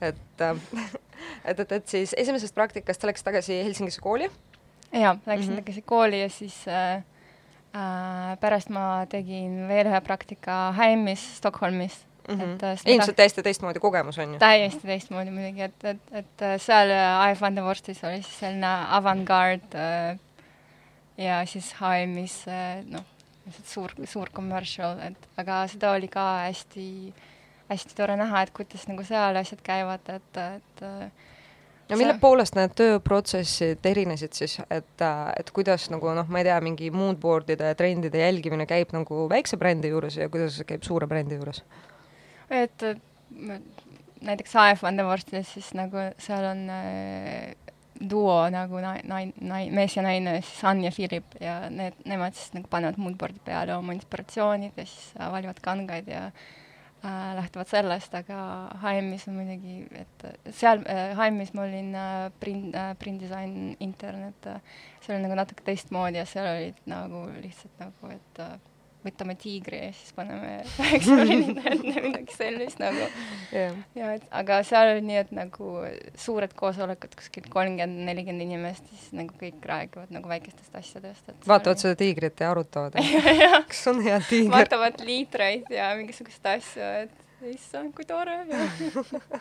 et, 0.00 0.40
et, 1.44 1.60
et, 1.60 1.72
et 1.72 1.88
siis 1.88 2.14
esimesest 2.16 2.54
praktikast 2.54 3.00
sa 3.00 3.10
läksid 3.10 3.28
tagasi 3.32 3.62
Helsingisse 3.64 4.00
kooli? 4.00 4.30
jaa, 4.92 5.16
läksin 5.26 5.52
Mhm. 5.52 5.60
tagasi 5.60 5.82
kooli 5.82 6.20
ja 6.20 6.28
siis 6.30 6.68
äh, 6.68 6.96
äh, 6.96 7.04
pärast 8.40 8.70
ma 8.72 9.06
tegin 9.10 9.66
veel 9.68 9.90
ühe 9.90 10.00
praktika 10.04 10.72
Häimis 10.76 11.24
Stockholmis 11.38 11.98
mm. 12.28 12.40
Et, 12.40 12.62
äh, 12.62 12.74
-hmm. 12.74 12.78
seda- 12.78 12.90
ilmselt 12.92 13.16
täiesti 13.16 13.42
teistmoodi 13.42 13.80
kogemus 13.80 14.18
on 14.18 14.32
ju. 14.32 14.38
täiesti 14.38 14.86
teistmoodi 14.86 15.30
muidugi, 15.30 15.62
et, 15.62 15.84
et, 15.84 16.00
et 16.12 16.42
äh, 16.42 16.60
seal 16.60 16.90
äh, 16.90 17.32
IF 17.32 17.40
Vandevorstis 17.40 18.04
oli 18.04 18.22
siis 18.22 18.38
selline 18.38 18.72
avangard 18.88 19.74
äh, 19.74 20.18
ja 21.18 21.46
siis 21.46 21.74
HM-is 21.80 22.48
äh, 22.48 22.84
noh, 22.84 23.04
lihtsalt 23.46 23.66
suur, 23.66 23.94
suur 24.04 24.30
commercial, 24.34 24.98
et 25.06 25.28
aga 25.36 25.66
seda 25.70 25.92
oli 25.92 26.08
ka 26.08 26.24
hästi, 26.46 27.14
hästi 27.70 27.96
tore 27.96 28.16
näha, 28.16 28.42
et 28.42 28.50
kuidas 28.50 28.88
nagu 28.88 29.04
seal 29.04 29.36
asjad 29.36 29.62
käivad, 29.62 30.08
et, 30.08 30.36
et 30.36 30.82
äh, 30.82 31.10
no 31.90 31.98
mille 31.98 32.16
poolest 32.22 32.56
need 32.58 32.74
tööprotsessid 32.78 33.86
erinesid 33.86 34.36
siis, 34.36 34.56
et, 34.72 35.04
et 35.40 35.52
kuidas 35.54 35.88
nagu 35.92 36.14
noh, 36.16 36.28
ma 36.32 36.42
ei 36.42 36.48
tea, 36.48 36.58
mingi 36.64 36.90
moodboard'ide 36.94 37.72
ja 37.72 37.78
trendide 37.78 38.22
jälgimine 38.22 38.66
käib 38.70 38.94
nagu 38.96 39.26
väikse 39.30 39.58
brändi 39.60 39.92
juures 39.92 40.18
ja 40.20 40.30
kuidas 40.32 40.58
see 40.58 40.68
käib 40.68 40.86
suure 40.86 41.08
brändi 41.10 41.38
juures? 41.38 41.62
et 42.50 42.82
näiteks 44.26 44.56
AF 44.62 44.82
Vandevorstis 44.86 45.54
siis 45.56 45.72
nagu 45.78 46.08
seal 46.22 46.50
on 46.50 46.66
äh, 46.72 47.54
duo 48.10 48.36
nagu 48.52 48.82
nai-, 48.82 49.02
nai-, 49.08 49.32
nai-, 49.40 49.70
mees 49.74 49.96
ja 49.96 50.04
naine, 50.06 50.38
siis 50.42 50.62
Ann 50.68 50.84
ja 50.84 50.92
Philip 50.94 51.38
ja 51.40 51.58
need, 51.72 51.98
nemad 52.08 52.36
siis 52.36 52.54
nagu 52.56 52.70
panevad 52.70 53.00
moodboard'i 53.00 53.42
peale 53.44 53.76
oma 53.76 53.96
inspiratsioonid 53.96 54.76
ja 54.76 54.86
siis 54.86 55.10
äh, 55.18 55.32
valivad 55.32 55.62
kangaid 55.64 56.10
ja 56.12 56.28
äh, 56.28 56.54
lähtuvad 57.04 57.68
sellest, 57.70 58.14
aga 58.14 58.38
HM-is 58.82 59.26
on 59.28 59.36
muidugi, 59.38 59.76
et 59.94 60.24
seal 60.56 60.82
äh, 60.90 61.12
HM-is 61.18 61.52
ma 61.54 61.66
olin 61.66 61.92
äh, 61.94 62.30
print 62.40 62.74
äh,, 62.74 62.94
print 62.98 63.22
design 63.22 63.76
intern, 63.80 64.24
et 64.30 64.48
äh, 64.50 64.60
see 65.04 65.14
oli 65.14 65.22
nagu 65.26 65.36
natuke 65.38 65.66
teistmoodi 65.66 66.18
ja 66.18 66.26
seal 66.26 66.48
olid 66.50 66.80
nagu 66.90 67.26
lihtsalt 67.42 67.84
nagu, 67.84 68.10
et 68.14 68.42
äh, 68.42 68.56
võtame 69.06 69.36
tiigri 69.38 69.78
ja 69.80 69.90
siis 69.96 70.14
paneme 70.16 70.52
üheksa 70.66 71.18
prillid 71.20 71.60
ette, 71.60 72.02
midagi 72.04 72.36
sellist 72.36 72.80
nagu. 72.82 73.06
Yeah. 73.54 73.76
ja 73.98 74.12
et 74.16 74.26
aga 74.40 74.60
seal 74.66 74.92
oli 74.94 75.04
nii, 75.06 75.20
et 75.22 75.32
nagu 75.36 75.70
suured 76.20 76.54
koosolekud, 76.58 77.14
kuskil 77.18 77.46
kolmkümmend, 77.52 78.02
nelikümmend 78.08 78.46
inimest, 78.46 78.88
siis 78.92 79.14
nagu 79.16 79.36
kõik 79.40 79.64
räägivad 79.70 80.12
nagu 80.14 80.30
väikestest 80.30 80.74
asjadest, 80.80 81.30
et 81.32 81.48
vaatavad 81.48 81.82
seda 81.82 81.98
tiigrit 82.02 82.42
ja 82.42 82.50
arutavad, 82.54 82.98
kas 83.70 83.86
on 83.92 84.02
hea 84.06 84.18
tiiger? 84.28 84.52
vaatavad 84.54 85.00
liitreid 85.06 85.72
ja 85.74 85.92
mingisuguseid 85.98 86.52
asju, 86.56 86.92
et 87.06 87.50
issand, 87.54 87.94
kui 87.96 88.06
tore 88.08 88.42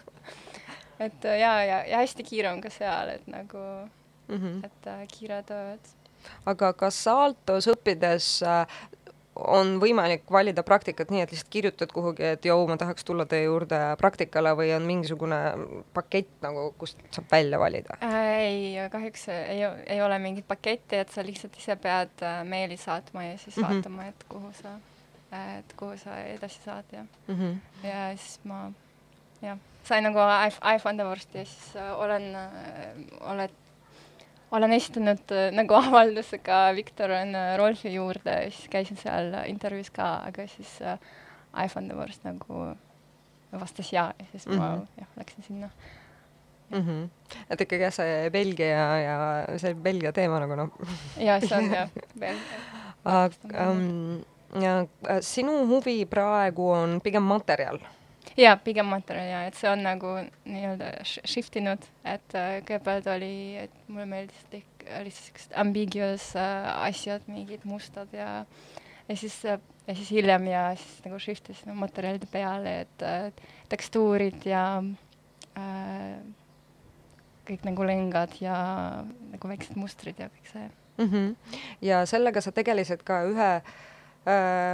et 1.06 1.30
ja, 1.30 1.54
ja, 1.65 1.84
ja 1.89 2.01
hästi 2.01 2.25
kiire 2.28 2.54
on 2.54 2.63
ka 2.63 2.73
seal, 2.73 3.15
et 3.17 3.30
nagu, 3.32 3.62
Mm 4.25 4.41
-hmm. 4.41 4.65
et 4.65 4.88
äh, 4.88 5.08
kiire 5.08 5.43
töö, 5.43 5.73
et 5.73 5.95
aga 6.45 6.73
kas 6.73 7.08
Aaltos 7.08 7.67
õppides 7.69 8.28
äh, 8.45 8.65
on 9.36 9.74
võimalik 9.82 10.24
valida 10.32 10.63
praktikat 10.63 11.10
nii, 11.12 11.21
et 11.26 11.32
lihtsalt 11.34 11.50
kirjutad 11.52 11.91
kuhugi, 11.91 12.24
et 12.24 12.45
jõu, 12.48 12.67
ma 12.69 12.78
tahaks 12.80 13.04
tulla 13.04 13.26
teie 13.26 13.43
juurde 13.50 13.80
praktikale 14.00 14.54
või 14.56 14.69
on 14.76 14.86
mingisugune 14.88 15.39
pakett 15.93 16.30
nagu, 16.45 16.69
kust 16.80 16.98
saab 17.12 17.28
välja 17.32 17.60
valida? 17.60 17.98
Äh, 18.02 18.30
ei, 18.45 18.89
kahjuks 18.91 19.28
ei, 19.34 19.62
ei 19.88 20.02
ole 20.02 20.19
mingit 20.24 20.48
paketti, 20.48 20.95
et 21.04 21.12
sa 21.12 21.24
lihtsalt 21.26 21.58
ise 21.60 21.76
pead 21.76 22.24
äh, 22.24 22.43
meili 22.48 22.78
saatma 22.78 23.24
ja 23.28 23.38
siis 23.38 23.58
Mhm. 23.58 23.67
vaatama, 23.67 24.08
et 24.08 24.26
kuhu 24.30 24.54
sa, 24.62 24.78
et 25.58 25.74
kuhu 25.78 25.98
sa 25.98 26.17
edasi 26.32 26.60
saad 26.63 26.86
ja, 26.93 27.04
mm? 27.28 27.36
-hmm. 27.36 27.88
ja 27.88 28.08
siis 28.17 28.39
ma 28.43 28.71
jah, 29.41 29.58
sain 29.84 30.04
nagu 30.04 30.19
iFundavorsti 30.76 31.38
ja 31.38 31.45
siis 31.45 31.76
äh, 31.76 32.00
olen 32.00 32.36
äh,, 32.36 33.32
oled, 33.32 33.52
olen 34.51 34.73
esitanud 34.73 35.31
äh, 35.31 35.51
nagu 35.55 35.77
avalduse 35.81 36.39
ka 36.43 36.69
Viktor 36.75 37.12
on 37.12 37.36
äh, 37.36 37.58
Rolfi 37.58 37.93
juurde 37.93 38.39
ja 38.45 38.51
siis 38.51 38.69
käisin 38.69 38.97
seal 38.97 39.34
intervjuus 39.49 39.91
ka, 39.95 40.15
aga 40.29 40.47
siis 40.51 40.77
äh, 40.81 40.99
iFundavorst 41.65 42.25
nagu 42.27 42.75
vastas 43.55 43.93
jaa 43.93 44.13
ja 44.19 44.25
siis 44.31 44.47
mm 44.47 44.53
-hmm. 44.53 44.58
ma 44.58 44.88
jah, 44.99 45.08
läksin 45.17 45.43
sinna. 45.43 45.69
Mm 46.69 46.81
-hmm. 46.81 47.36
et 47.49 47.62
ikkagi 47.62 47.84
jah, 47.84 47.93
see 47.93 48.29
Belgia 48.29 48.99
ja 48.99 49.17
see 49.58 49.73
Belgia 49.73 50.12
teema 50.12 50.39
nagu 50.39 50.55
noh. 50.55 50.69
ja 51.27 51.39
see 51.39 51.58
on 51.58 51.73
jah, 51.73 51.89
veel 52.19 52.38
aga 53.05 53.69
um, 53.69 54.23
ja 54.62 54.79
äh, 55.10 55.21
sinu 55.21 55.65
huvi 55.69 56.05
praegu 56.10 56.71
on 56.73 56.99
pigem 57.03 57.23
materjal 57.23 57.79
jaa, 58.38 58.55
pigem 58.63 58.89
materjal 58.91 59.29
jaa, 59.29 59.43
et 59.49 59.59
see 59.59 59.69
on 59.71 59.83
nagu 59.85 60.15
nii-öelda 60.45 60.91
sh- 61.03 61.25
shift 61.29 61.55
inud, 61.59 61.85
et 62.03 62.38
äh, 62.38 62.57
kõigepealt 62.65 63.09
oli, 63.15 63.35
et 63.65 63.75
mulle 63.88 64.07
meeldis 64.09 64.47
kõik 64.51 64.88
lihtsalt 65.05 65.29
siuksed 65.29 65.55
ambiguous 65.61 66.31
äh, 66.39 66.71
asjad, 66.89 67.25
mingid 67.31 67.65
mustad 67.69 68.13
ja 68.15 68.45
ja 69.05 69.17
siis 69.17 69.38
äh, 69.45 69.59
ja 69.88 69.95
siis 69.95 70.11
hiljem 70.11 70.47
ja 70.49 70.67
siis 70.79 71.03
nagu 71.05 71.19
shift 71.21 71.49
isin 71.53 71.71
no, 71.71 71.77
materjalide 71.83 72.29
peale, 72.31 72.79
et 72.85 73.05
äh, 73.05 73.29
tekstuurid 73.69 74.47
ja 74.49 74.65
äh, 75.57 76.17
kõik 77.45 77.65
nagu 77.67 77.85
lengad 77.85 78.33
ja 78.41 78.55
nagu 79.31 79.49
väiksed 79.51 79.77
mustrid 79.77 80.19
ja 80.19 80.29
kõik 80.33 80.51
see. 80.51 80.69
mm. 80.97 81.09
-hmm. 81.11 81.59
ja 81.81 82.05
sellega 82.05 82.41
sa 82.41 82.51
tegelesid 82.51 83.03
ka 83.05 83.23
ühe 83.29 83.51
äh, 83.57 83.75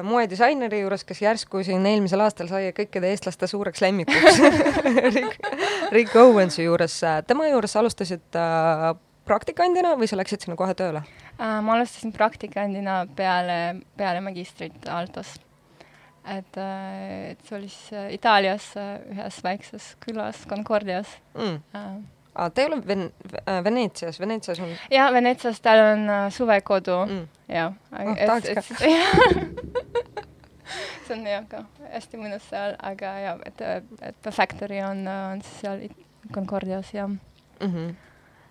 moedisaineri 0.07 0.79
juures, 0.79 1.03
kes 1.03 1.21
järsku 1.21 1.59
siin 1.67 1.83
eelmisel 1.85 2.23
aastal 2.23 2.47
sai 2.47 2.69
kõikide 2.75 3.09
eestlaste 3.11 3.49
suureks 3.51 3.81
lemmikuks 3.83 4.39
Rick, 5.15 5.39
Rick 5.91 6.15
Owensi 6.15 6.63
juures. 6.63 7.01
tema 7.27 7.49
juures 7.49 7.75
alustasid 7.75 8.39
äh, 8.39 8.93
praktikandina 9.27 9.93
või 9.99 10.09
sa 10.09 10.19
läksid 10.19 10.45
sinna 10.45 10.57
kohe 10.59 10.75
tööle 10.77 11.03
äh,? 11.03 11.59
ma 11.63 11.75
alustasin 11.77 12.13
praktikandina 12.15 13.03
peale, 13.15 13.81
peale 13.97 14.23
magistrit 14.23 14.87
Altos. 14.89 15.35
et 16.25 16.57
äh,, 16.57 17.31
et 17.33 17.45
see 17.45 17.57
oli 17.57 17.69
siis 17.69 17.93
äh, 17.97 18.09
Itaalias 18.17 18.71
äh, 18.79 18.97
ühes 19.13 19.43
väikses 19.43 19.93
külas 20.05 20.45
Concordias 20.49 21.19
mm.? 21.35 21.61
Ah, 22.35 22.49
ta 22.49 22.61
ei 22.61 22.67
ole 22.67 22.77
Ven- 22.87 23.11
äh, 23.47 23.63
Veneetsias, 23.63 24.19
Veneetsias 24.19 24.59
on 24.59 24.69
ja 24.91 25.09
Venetsias 25.13 25.59
tal 25.61 25.79
on 25.83 26.09
äh, 26.09 26.29
suvekodu 26.31 27.05
mm. 27.05 27.27
ja 27.47 27.71
tahaks 28.25 28.49
ka. 28.55 28.61
see 31.07 31.17
on 31.17 31.25
jah 31.27 31.43
ka 31.49 31.65
hästi 31.91 32.19
mõnus 32.21 32.45
seal, 32.49 32.77
aga 32.79 33.11
ja, 33.19 33.33
et, 33.45 33.61
et 34.01 34.21
The 34.23 34.31
Factory 34.31 34.79
on, 34.85 35.03
on 35.07 35.43
siis 35.43 35.59
seal 35.65 35.83
Concordias 36.33 36.93
ja, 36.93 37.09
Mm 37.61 37.73
-hmm. 37.73 37.95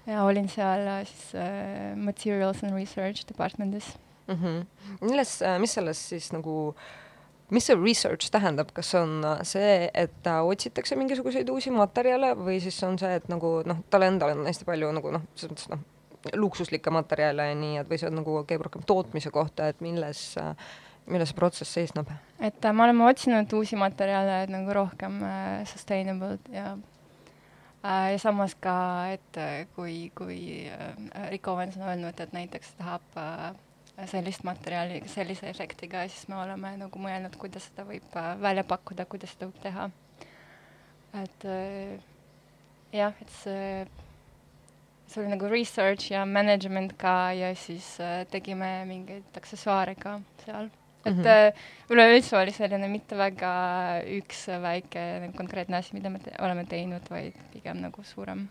ja 0.06 0.24
olin 0.24 0.48
seal 0.48 0.86
äh, 0.86 1.06
siis 1.06 1.34
äh, 1.34 1.96
Materials 1.96 2.64
and 2.64 2.74
Research 2.74 3.24
Departmentis 3.28 3.98
mm. 4.28 4.34
-hmm. 4.34 4.66
milles, 5.00 5.40
mis 5.58 5.72
selles 5.74 6.08
siis 6.08 6.32
nagu 6.32 6.74
mis 7.50 7.66
see 7.66 7.78
research 7.78 8.30
tähendab, 8.32 8.72
kas 8.76 8.92
on 8.98 9.24
see, 9.46 9.88
et 9.94 10.28
otsitakse 10.30 10.98
mingisuguseid 10.98 11.48
uusi 11.50 11.72
materjale 11.74 12.34
või 12.38 12.60
siis 12.62 12.78
on 12.86 12.98
see, 13.00 13.14
et 13.20 13.30
nagu 13.32 13.60
noh, 13.66 13.80
tal 13.90 14.06
endal 14.06 14.36
on 14.36 14.46
hästi 14.48 14.68
palju 14.68 14.92
nagu 14.96 15.16
noh, 15.16 15.24
selles 15.34 15.54
mõttes 15.54 15.72
noh, 15.72 15.82
luksuslikke 16.36 16.92
materjale 16.92 17.50
ja 17.50 17.56
nii, 17.56 17.80
et 17.80 17.90
või 17.90 17.98
see 18.00 18.10
on 18.10 18.20
nagu 18.20 18.38
käib 18.48 18.62
rohkem 18.66 18.84
tootmise 18.86 19.32
kohta, 19.34 19.70
et 19.72 19.82
milles 19.84 20.22
äh, 20.40 20.54
milles 21.10 21.32
see 21.32 21.38
protsess 21.38 21.74
seisneb? 21.74 22.10
et 22.38 22.64
äh, 22.64 22.72
me 22.72 22.84
oleme 22.86 23.06
otsinud 23.08 23.52
uusi 23.56 23.78
materjale, 23.80 24.42
et 24.44 24.52
nagu 24.52 24.74
rohkem 24.76 25.20
äh, 25.26 25.64
sustainable 25.68 26.38
ja 26.52 26.74
äh, 27.84 28.12
ja 28.12 28.18
samas 28.18 28.54
ka, 28.60 28.76
et 29.14 29.40
äh, 29.40 29.66
kui, 29.76 30.12
kui 30.14 30.68
äh, 30.70 31.30
Rick 31.30 31.48
Owens 31.48 31.76
on 31.80 31.88
öelnud, 31.88 32.20
et 32.20 32.36
näiteks 32.36 32.76
tahab 32.78 33.20
äh, 33.20 33.50
sellist 34.06 34.44
materjali 34.46 35.02
sellise 35.10 35.48
efektiga, 35.50 36.04
siis 36.08 36.28
me 36.28 36.38
oleme 36.40 36.74
nagu 36.80 37.02
mõelnud, 37.02 37.36
kuidas 37.40 37.68
seda 37.70 37.84
võib 37.88 38.16
äh, 38.16 38.34
välja 38.40 38.64
pakkuda, 38.64 39.06
kuidas 39.10 39.34
seda 39.34 39.50
võib 39.50 39.62
teha. 39.62 39.88
et 41.22 41.44
äh, 41.44 41.96
jah, 42.92 43.14
et 43.20 43.32
see, 43.40 43.86
see 45.06 45.22
oli 45.22 45.32
nagu 45.32 45.50
research 45.50 46.12
ja 46.12 46.24
management 46.26 46.96
ka 46.98 47.32
ja 47.36 47.54
siis 47.54 47.96
äh, 48.00 48.22
tegime 48.30 48.84
mingeid 48.88 49.40
aksessuaare 49.42 49.96
ka 49.98 50.20
seal 50.44 50.70
et 51.04 51.16
mm 51.16 51.22
-hmm. 51.22 51.52
üleüldse 51.90 52.36
oli 52.36 52.52
selline 52.52 52.88
mitte 52.88 53.16
väga 53.16 53.52
üks 54.04 54.46
väike 54.62 55.20
nagu 55.20 55.32
konkreetne 55.36 55.76
asi, 55.76 55.94
mida 55.94 56.10
me 56.10 56.18
te 56.18 56.32
oleme 56.38 56.64
teinud, 56.64 57.10
vaid 57.10 57.32
pigem 57.52 57.80
nagu 57.80 58.02
suurem 58.02 58.48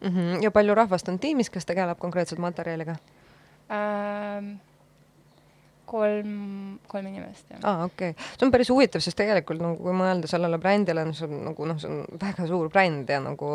mm. 0.00 0.08
-hmm. 0.08 0.42
ja 0.42 0.50
palju 0.50 0.74
rahvast 0.74 1.08
on 1.08 1.18
tiimis, 1.18 1.50
kes 1.50 1.66
tegeleb 1.66 1.98
konkreetselt 1.98 2.40
materjaliga 2.40 2.96
ähm,? 3.70 4.58
Kolm, 5.88 6.78
kolm 6.90 7.08
inimest, 7.10 7.46
jah. 7.50 7.60
aa 7.62 7.72
ah,, 7.72 7.84
okei 7.88 8.14
okay.. 8.14 8.30
see 8.36 8.46
on 8.46 8.54
päris 8.54 8.72
huvitav, 8.72 9.04
sest 9.04 9.18
tegelikult 9.20 9.62
nagu 9.62 9.80
kui 9.82 9.96
mõelda 9.96 10.30
sellele 10.30 10.60
brändile, 10.62 11.06
see 11.16 11.28
on 11.28 11.44
nagu 11.50 11.70
noh, 11.70 11.80
see 11.80 11.90
on 11.90 12.20
väga 12.20 12.48
suur 12.50 12.70
bränd 12.72 13.10
ja 13.10 13.20
nagu 13.24 13.50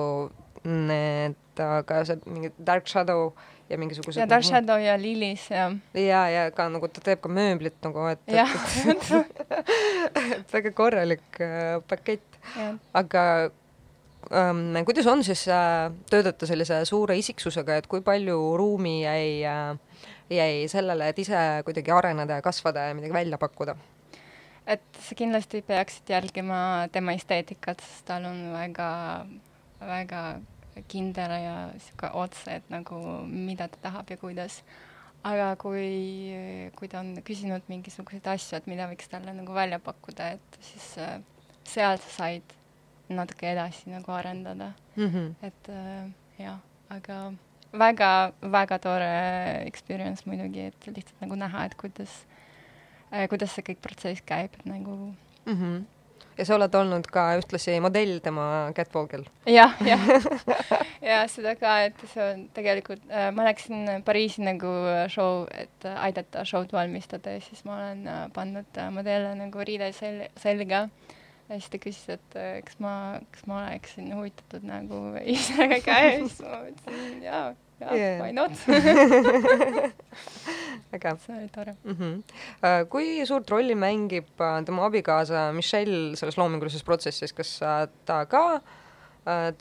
need, 0.63 1.39
aga 1.63 2.03
see 2.07 2.19
mingi 2.27 2.51
Dark 2.65 2.89
Shadow 2.91 3.31
ja 3.69 3.77
mingisugused 3.79 4.19
ja 4.19 4.27
Dark 4.29 4.43
nagu, 4.43 4.49
Shadow 4.49 4.81
ja 4.83 4.97
Lilis 4.99 5.45
ja 5.51 5.69
ja, 5.93 6.23
ja 6.29 6.43
ka 6.55 6.67
nagu 6.71 6.89
ta 6.91 7.03
teeb 7.05 7.21
ka 7.23 7.31
mööblit 7.31 7.77
nagu, 7.85 8.09
et, 8.11 8.23
et, 8.27 9.09
et 10.39 10.53
väga 10.53 10.73
korralik 10.75 11.41
äh, 11.43 11.79
pakett. 11.87 12.39
aga 12.93 13.23
ähm, 14.33 14.79
kuidas 14.85 15.07
on 15.07 15.23
siis 15.23 15.45
äh, 15.47 15.91
töötada 16.09 16.49
sellise 16.49 16.81
suure 16.89 17.17
isiksusega, 17.19 17.79
et 17.79 17.87
kui 17.87 18.01
palju 18.05 18.39
ruumi 18.59 19.01
jäi 19.03 19.45
äh,, 19.47 19.77
jäi 20.29 20.67
sellele, 20.71 21.09
et 21.09 21.19
ise 21.19 21.39
kuidagi 21.65 21.91
areneda 21.91 22.39
ja 22.39 22.45
kasvada 22.45 22.89
ja 22.89 22.97
midagi 22.97 23.13
välja 23.13 23.37
pakkuda? 23.37 23.75
et 24.69 24.99
sa 25.01 25.15
kindlasti 25.17 25.63
peaksid 25.65 26.09
jälgima 26.13 26.87
tema 26.93 27.15
esteetikat, 27.17 27.81
sest 27.81 28.05
tal 28.05 28.27
on 28.29 28.51
väga, 28.53 28.89
väga 29.81 30.21
kindel 30.91 31.33
ja 31.33 31.55
sihuke 31.81 32.11
otse, 32.13 32.59
et 32.59 32.69
nagu 32.69 32.99
mida 33.25 33.67
ta 33.67 33.81
tahab 33.89 34.13
ja 34.13 34.17
kuidas. 34.17 34.61
aga 35.23 35.55
kui, 35.59 36.31
kui 36.79 36.87
ta 36.87 37.01
on 37.01 37.17
küsinud 37.27 37.65
mingisuguseid 37.67 38.27
asju, 38.31 38.55
et 38.55 38.69
mida 38.71 38.85
võiks 38.87 39.09
talle 39.11 39.33
nagu 39.35 39.51
välja 39.51 39.79
pakkuda, 39.83 40.29
et 40.37 40.59
siis 40.63 40.93
äh, 41.03 41.17
seal 41.67 41.97
sa 41.99 42.13
said 42.13 42.55
natuke 43.09 43.49
edasi 43.51 43.89
nagu 43.91 44.11
arendada 44.15 44.71
mm. 44.95 45.09
-hmm. 45.09 45.33
et 45.43 45.69
äh, 45.69 46.09
jah, 46.39 46.59
aga 46.89 47.33
väga, 47.73 48.31
väga 48.41 48.79
tore 48.83 49.13
experience 49.67 50.25
muidugi, 50.25 50.69
et 50.71 50.89
lihtsalt 50.89 51.23
nagu 51.25 51.37
näha, 51.39 51.65
et 51.69 51.77
kuidas 51.79 52.25
äh,, 53.13 53.27
kuidas 53.29 53.55
see 53.55 53.65
kõik 53.71 53.81
protsess 53.85 54.25
käib, 54.25 54.57
et 54.59 54.67
nagu 54.69 54.97
mm. 55.45 55.55
-hmm 55.55 55.79
ja 56.39 56.45
sa 56.47 56.55
oled 56.55 56.75
olnud 56.79 57.07
ka 57.11 57.25
ühtlasi 57.39 57.75
modell 57.83 58.19
tema 58.23 58.71
Catwalkil 58.75 59.25
ja,. 59.49 59.67
jah, 59.89 60.05
jah. 60.07 60.85
ja 61.03 61.19
seda 61.31 61.55
ka, 61.59 61.75
et 61.89 61.99
see 62.13 62.23
on 62.23 62.45
tegelikult 62.55 63.03
äh,, 63.11 63.29
ma 63.35 63.47
läksin 63.49 64.03
Pariisi 64.07 64.45
nagu 64.45 64.71
show, 65.11 65.43
et 65.51 65.87
äh, 65.87 65.99
aidata 66.07 66.45
show'd 66.47 66.71
valmistada 66.75 67.35
ja 67.35 67.43
siis 67.43 67.65
ma 67.67 67.75
olen 67.79 68.07
äh, 68.07 68.25
pannud 68.35 68.79
äh, 68.79 68.91
modelle 68.93 69.35
nagu 69.39 69.65
riide 69.67 69.91
sel-, 69.95 70.29
selga 70.39 70.85
ja 71.49 71.57
siis 71.57 71.69
ta 71.73 71.79
küsis, 71.81 72.05
et 72.13 72.37
äh, 72.37 72.59
kas 72.65 72.77
ma, 72.83 72.93
kas 73.33 73.47
ma 73.49 73.63
oleksin 73.63 74.11
huvitatud 74.13 74.65
nagu 74.69 74.99
ise 75.23 75.65
ka 75.85 75.97
ja 75.97 76.11
siis 76.21 76.37
ma 76.45 76.59
mõtlesin 76.65 77.23
jaa, 77.25 77.45
jaa 77.81 77.93
yeah., 77.97 78.21
why 78.21 78.31
not 78.35 78.53
äge. 80.95 81.15
see 81.25 81.37
oli 81.37 81.49
tore 81.53 81.73
mm. 81.83 81.95
-hmm. 81.95 82.15
kui 82.89 83.25
suurt 83.25 83.49
rolli 83.49 83.75
mängib 83.75 84.29
äh, 84.41 84.65
tema 84.65 84.85
abikaasa 84.85 85.51
Michelle 85.53 86.15
selles 86.15 86.37
loomingulises 86.37 86.83
protsessis, 86.83 87.33
kas 87.33 87.59
ta 88.05 88.25
ka 88.25 88.61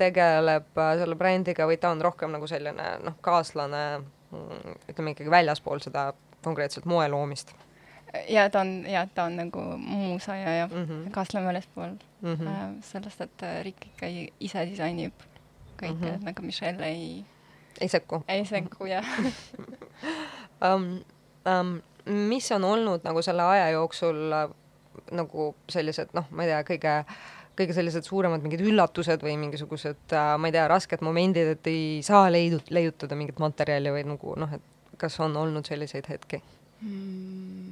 tegeleb 0.00 0.78
selle 0.96 1.16
brändiga 1.18 1.66
või 1.68 1.76
ta 1.76 1.90
on 1.92 2.00
rohkem 2.00 2.30
nagu 2.32 2.46
selline 2.48 2.84
noh, 3.04 3.16
kaaslane, 3.20 3.98
mm, 4.30 4.76
ütleme 4.88 5.12
ikkagi 5.12 5.30
väljaspool 5.30 5.82
seda 5.84 6.12
konkreetselt 6.44 6.86
moe 6.88 7.08
loomist? 7.08 7.52
Ja 8.28 8.50
ta 8.50 8.60
on, 8.60 8.84
ja 8.88 9.06
ta 9.14 9.24
on 9.24 9.36
nagu 9.36 9.62
muusaja 9.78 10.54
ja 10.54 10.66
mm 10.66 10.84
-hmm. 10.84 11.10
kaaslane 11.10 11.46
väljaspool 11.46 11.90
mm 12.20 12.34
-hmm. 12.34 12.82
sellest, 12.82 13.20
et 13.20 13.42
Rick 13.62 13.86
ikka 13.86 14.06
ise 14.40 14.66
disainib 14.70 15.12
kõike 15.82 15.94
mm, 15.94 16.02
-hmm. 16.02 16.24
nagu 16.24 16.42
Michelle 16.42 16.86
ei 16.86 17.24
ei 17.80 17.88
sekku? 17.88 18.24
ei 18.28 18.44
sekku, 18.44 18.86
jah 18.86 19.06
um, 20.66 21.00
um, 21.46 21.82
mis 22.04 22.52
on 22.52 22.64
olnud 22.64 23.00
nagu 23.04 23.22
selle 23.22 23.42
aja 23.42 23.70
jooksul 23.70 24.16
uh, 24.32 24.54
nagu 25.12 25.54
sellised 25.68 26.08
noh, 26.12 26.26
ma 26.30 26.44
ei 26.44 26.48
tea, 26.48 26.62
kõige 26.62 26.94
kõige 27.58 27.74
sellised 27.74 28.06
suuremad 28.06 28.42
mingid 28.42 28.62
üllatused 28.62 29.22
või 29.22 29.36
mingisugused 29.40 30.14
uh,, 30.14 30.34
ma 30.38 30.50
ei 30.50 30.54
tea, 30.54 30.68
rasked 30.70 31.02
momendid, 31.02 31.54
et 31.56 31.66
ei 31.66 32.02
saa 32.06 32.28
leidu-, 32.30 32.62
leiutada 32.70 33.18
mingit 33.18 33.38
materjali 33.42 33.94
või 33.94 34.04
nagu 34.06 34.34
noh, 34.38 34.52
et 34.54 34.96
kas 34.98 35.20
on 35.20 35.36
olnud 35.36 35.66
selliseid 35.66 36.06
hetki 36.10 36.42
mm.? 36.82 37.68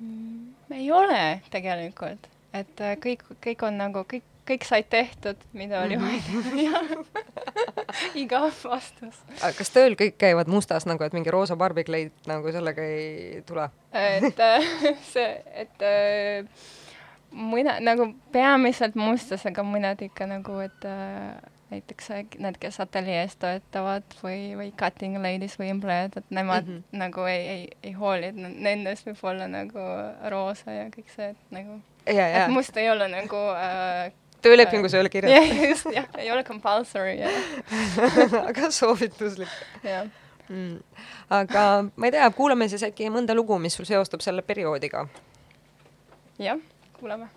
Mm, 0.00 0.48
ei 0.76 0.88
ole 0.92 1.20
tegelikult, 1.50 2.30
et 2.52 2.82
uh, 2.84 2.96
kõik, 3.02 3.26
kõik 3.44 3.68
on 3.68 3.78
nagu, 3.80 4.06
kõik 4.08 4.32
kõik 4.46 4.62
said 4.66 4.86
tehtud, 4.90 5.40
mida 5.56 5.80
oli 5.82 5.98
vaja 5.98 6.20
teha 6.46 6.82
igav 8.22 8.54
vastus. 8.64 9.18
kas 9.58 9.72
tööl 9.74 9.96
kõik 9.98 10.16
käivad 10.20 10.50
mustas 10.50 10.86
nagu, 10.88 11.02
et 11.04 11.14
mingi 11.16 11.32
roosa 11.32 11.56
barbikleit 11.58 12.28
nagu 12.30 12.52
sellega 12.54 12.84
ei 12.86 13.42
tule? 13.46 13.68
et 13.92 14.42
äh, 14.42 14.70
see, 15.12 15.28
et 15.64 15.86
äh, 15.86 16.68
mõne 17.30 17.78
nagu 17.84 18.10
peamiselt 18.32 18.96
mustas, 18.98 19.46
aga 19.48 19.66
mõned 19.66 20.06
ikka 20.08 20.28
nagu, 20.30 20.60
et 20.64 20.88
äh, 20.88 21.34
näiteks 21.70 22.08
need, 22.38 22.58
kes 22.62 22.78
ateljees 22.80 23.36
töötavad 23.42 24.16
või, 24.22 24.54
või 24.58 24.68
cutting 24.78 25.18
ladies 25.22 25.56
või 25.58 25.72
employed, 25.74 26.14
et 26.16 26.28
nemad 26.30 26.66
mm 26.66 26.76
-hmm. 26.76 26.98
nagu 27.00 27.24
ei, 27.30 27.48
ei, 27.54 27.64
ei 27.82 27.92
hooli, 27.92 28.30
et 28.30 28.38
nendest 28.38 29.06
võib 29.06 29.24
olla 29.32 29.48
nagu 29.50 29.86
roosa 30.30 30.70
ja 30.70 30.84
kõik 30.94 31.10
see, 31.16 31.32
et 31.34 31.54
nagu 31.54 31.80
ja, 32.06 32.28
ja. 32.28 32.44
et 32.44 32.54
must 32.54 32.76
ei 32.76 32.90
ole 32.90 33.08
nagu 33.10 33.40
äh, 33.54 34.12
töölepingus 34.42 34.94
ei 34.94 35.00
ole 35.00 35.10
kirjas 35.10 35.32
jah, 35.36 35.64
just, 35.68 35.88
jah, 35.94 36.06
ei 36.18 36.30
ole 36.30 36.44
compulsory, 36.44 37.18
jah 37.18 37.32
aga 38.50 38.70
soovituslik. 38.70 39.58
jah 39.82 40.06
mm.. 40.48 40.78
aga 41.30 41.64
ma 41.96 42.06
ei 42.06 42.14
tea, 42.14 42.30
kuulame 42.30 42.68
siis 42.68 42.86
äkki 42.86 43.10
mõnda 43.10 43.34
lugu, 43.34 43.58
mis 43.58 43.74
sul 43.74 43.88
seostub 43.88 44.22
selle 44.24 44.42
perioodiga. 44.46 45.06
jah, 46.38 46.62
kuulame 47.00 47.28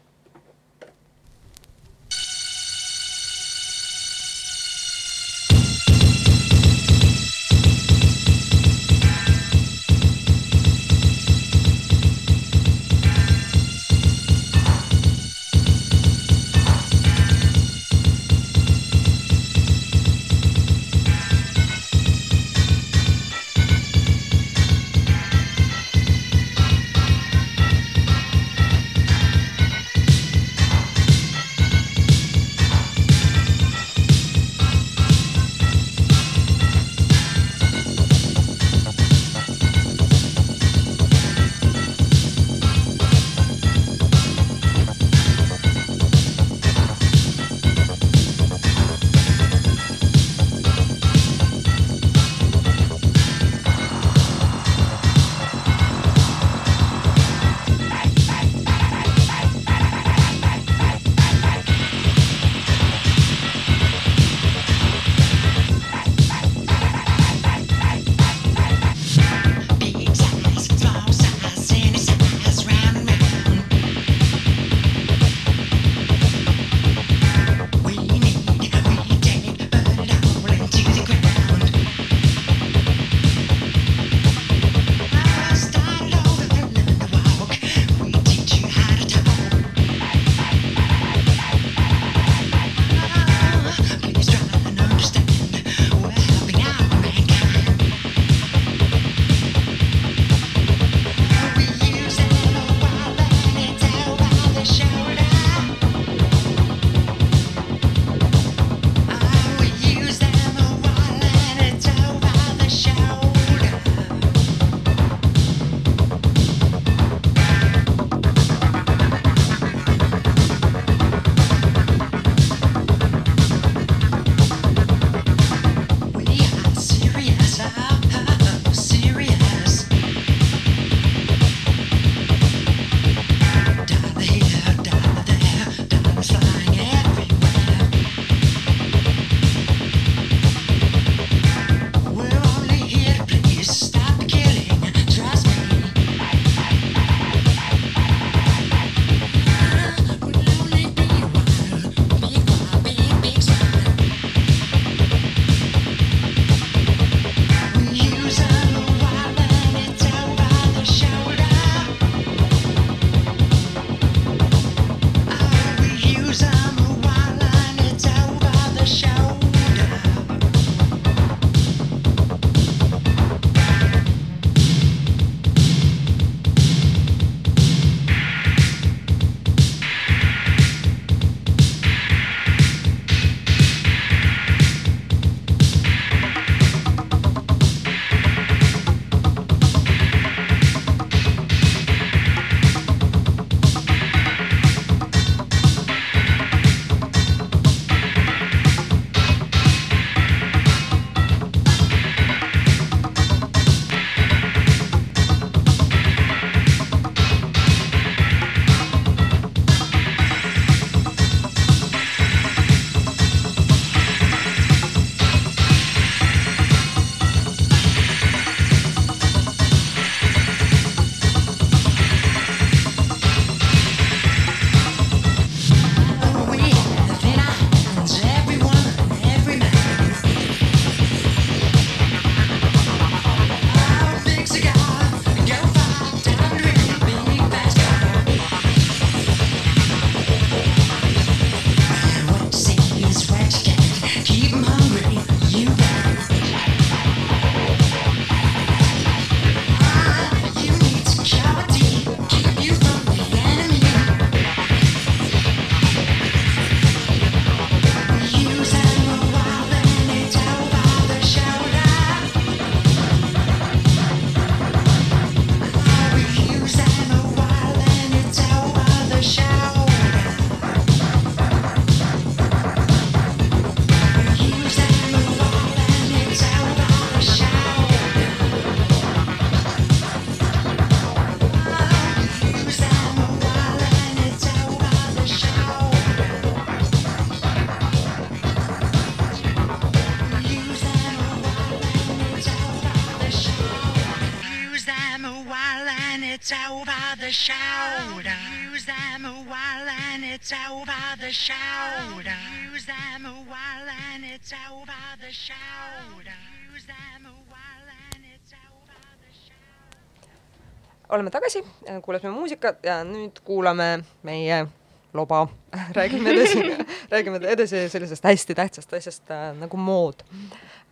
oleme 311.09 311.29
tagasi, 311.29 311.63
kuulasime 312.01 312.31
muusikat 312.31 312.83
ja 312.85 312.99
nüüd 313.05 313.39
kuulame 313.45 313.99
meie 314.23 314.65
loba 315.13 315.47
räägime 315.97 316.33
edasi 316.33 316.63
räägime 317.13 317.41
edasi 317.47 317.89
sellisest 317.89 318.23
hästi 318.23 318.55
tähtsast 318.55 318.93
asjast 318.93 319.31
äh, 319.31 319.51
nagu 319.57 319.77
mood 319.77 320.21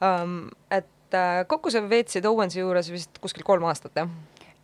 um,. 0.02 0.50
et 0.72 1.14
äh, 1.14 1.46
kokku 1.48 1.72
sa 1.72 1.84
veetsid 1.90 2.26
Owensi 2.26 2.60
juures 2.60 2.92
vist 2.92 3.22
kuskil 3.22 3.46
kolm 3.46 3.66
aastat, 3.70 3.94
jah? 3.96 4.10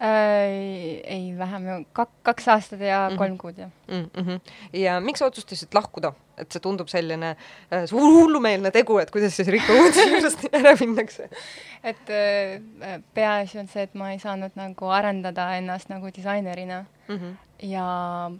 Äh, 0.04 1.00
ei, 1.08 1.30
vähem, 1.38 1.86
kak-, 1.96 2.18
kaks 2.28 2.48
aastat 2.52 2.82
ja 2.84 3.06
Mhm. 3.10 3.18
kolm 3.18 3.38
kuud, 3.38 3.58
jah. 3.58 3.70
mm. 3.88 4.10
-hmm. 4.16 4.40
ja 4.74 5.00
miks 5.00 5.20
sa 5.20 5.26
otsustasid 5.26 5.74
lahkuda, 5.74 6.14
et 6.38 6.52
see 6.52 6.60
tundub 6.60 6.88
selline 6.92 7.30
äh, 7.72 7.86
suur 7.86 8.02
hullumeelne 8.12 8.72
tegu, 8.72 8.98
et 9.00 9.12
kuidas 9.12 9.36
siis 9.36 9.48
Rico 9.48 9.74
Woodsi 9.74 10.04
juurest 10.10 10.44
ära 10.52 10.76
minnakse? 10.80 11.30
et 11.84 12.10
äh, 12.10 13.00
peaasi 13.14 13.60
on 13.60 13.68
see, 13.68 13.84
et 13.84 13.96
ma 13.96 14.12
ei 14.12 14.20
saanud 14.20 14.52
nagu 14.60 14.86
arendada 14.92 15.56
ennast 15.58 15.90
nagu 15.90 16.12
disainerina 16.16 16.86
mm. 17.08 17.16
-hmm. 17.16 17.36
ja 17.68 18.32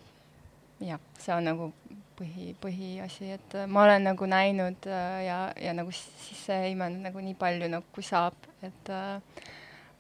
jah, 0.82 1.00
see 1.20 1.36
on 1.36 1.44
nagu 1.44 1.72
põhi, 2.20 2.56
põhiasi, 2.62 3.32
et 3.34 3.56
ma 3.68 3.84
olen 3.84 4.04
nagu 4.04 4.26
näinud 4.26 4.86
äh, 4.88 5.26
ja, 5.26 5.54
ja 5.62 5.74
nagu 5.74 5.92
sisse 5.92 6.70
imenud 6.70 7.02
nagu 7.08 7.20
nii 7.20 7.34
palju 7.40 7.68
nagu 7.70 7.86
kui 7.96 8.04
saab, 8.04 8.34
et 8.64 8.90
äh, 8.90 9.22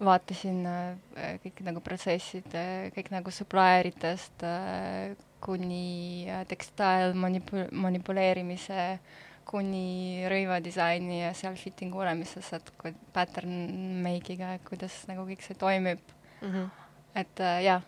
vaatasin 0.06 0.63
äh, 0.70 1.36
kõik 1.44 1.62
nagu 1.68 1.84
protsessid 1.84 2.56
äh,, 2.58 2.89
kõik 2.96 3.12
nagu 3.13 3.34
supplier 3.34 3.89
itest 3.89 4.46
äh, 4.48 5.13
kuni 5.44 6.28
tekstail 6.48 7.16
manipu-, 7.20 7.68
manipuleerimise 7.72 9.00
kuni 9.48 10.24
rõivadisaini 10.32 11.20
ja 11.20 11.34
seal 11.36 11.58
fittingu 11.60 12.00
olemises, 12.00 12.48
et 12.56 12.70
kui 12.80 12.94
pattern 13.13 13.52
make'iga, 14.06 14.54
et 14.56 14.63
kuidas 14.68 15.02
nagu 15.10 15.26
kõik 15.28 15.44
see 15.44 15.58
toimib. 15.60 16.00
Mm 16.39 16.54
-hmm. 16.54 16.70
et 17.20 17.44
jah, 17.63 17.84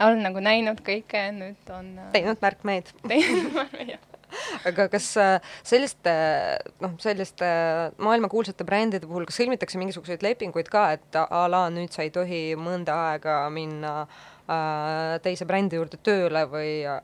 olen 0.00 0.22
nagu 0.26 0.42
näinud 0.42 0.82
kõike, 0.86 1.22
nüüd 1.38 1.70
on 1.74 1.94
teinud 2.12 2.42
märkmeid 2.42 2.92
teinud, 3.06 3.54
jah. 3.92 4.17
Aga 4.68 4.88
kas 4.92 5.10
äh, 5.20 5.36
selliste, 5.66 6.14
noh, 6.84 6.96
selliste 7.02 7.50
maailmakuulsate 8.02 8.66
brändide 8.68 9.08
puhul, 9.08 9.26
kas 9.28 9.38
sõlmitakse 9.40 9.80
mingisuguseid 9.80 10.24
lepinguid 10.26 10.70
ka, 10.72 10.88
et 10.98 11.20
a 11.20 11.44
la 11.50 11.66
nüüd 11.74 11.94
sa 11.94 12.06
ei 12.06 12.14
tohi 12.14 12.42
mõnda 12.58 12.96
aega 13.12 13.40
minna 13.52 13.94
äh, 14.04 14.37
teise 15.22 15.44
brändi 15.48 15.76
juurde 15.76 15.98
tööle 16.04 16.44
või 16.48 16.70
äh, 16.88 17.00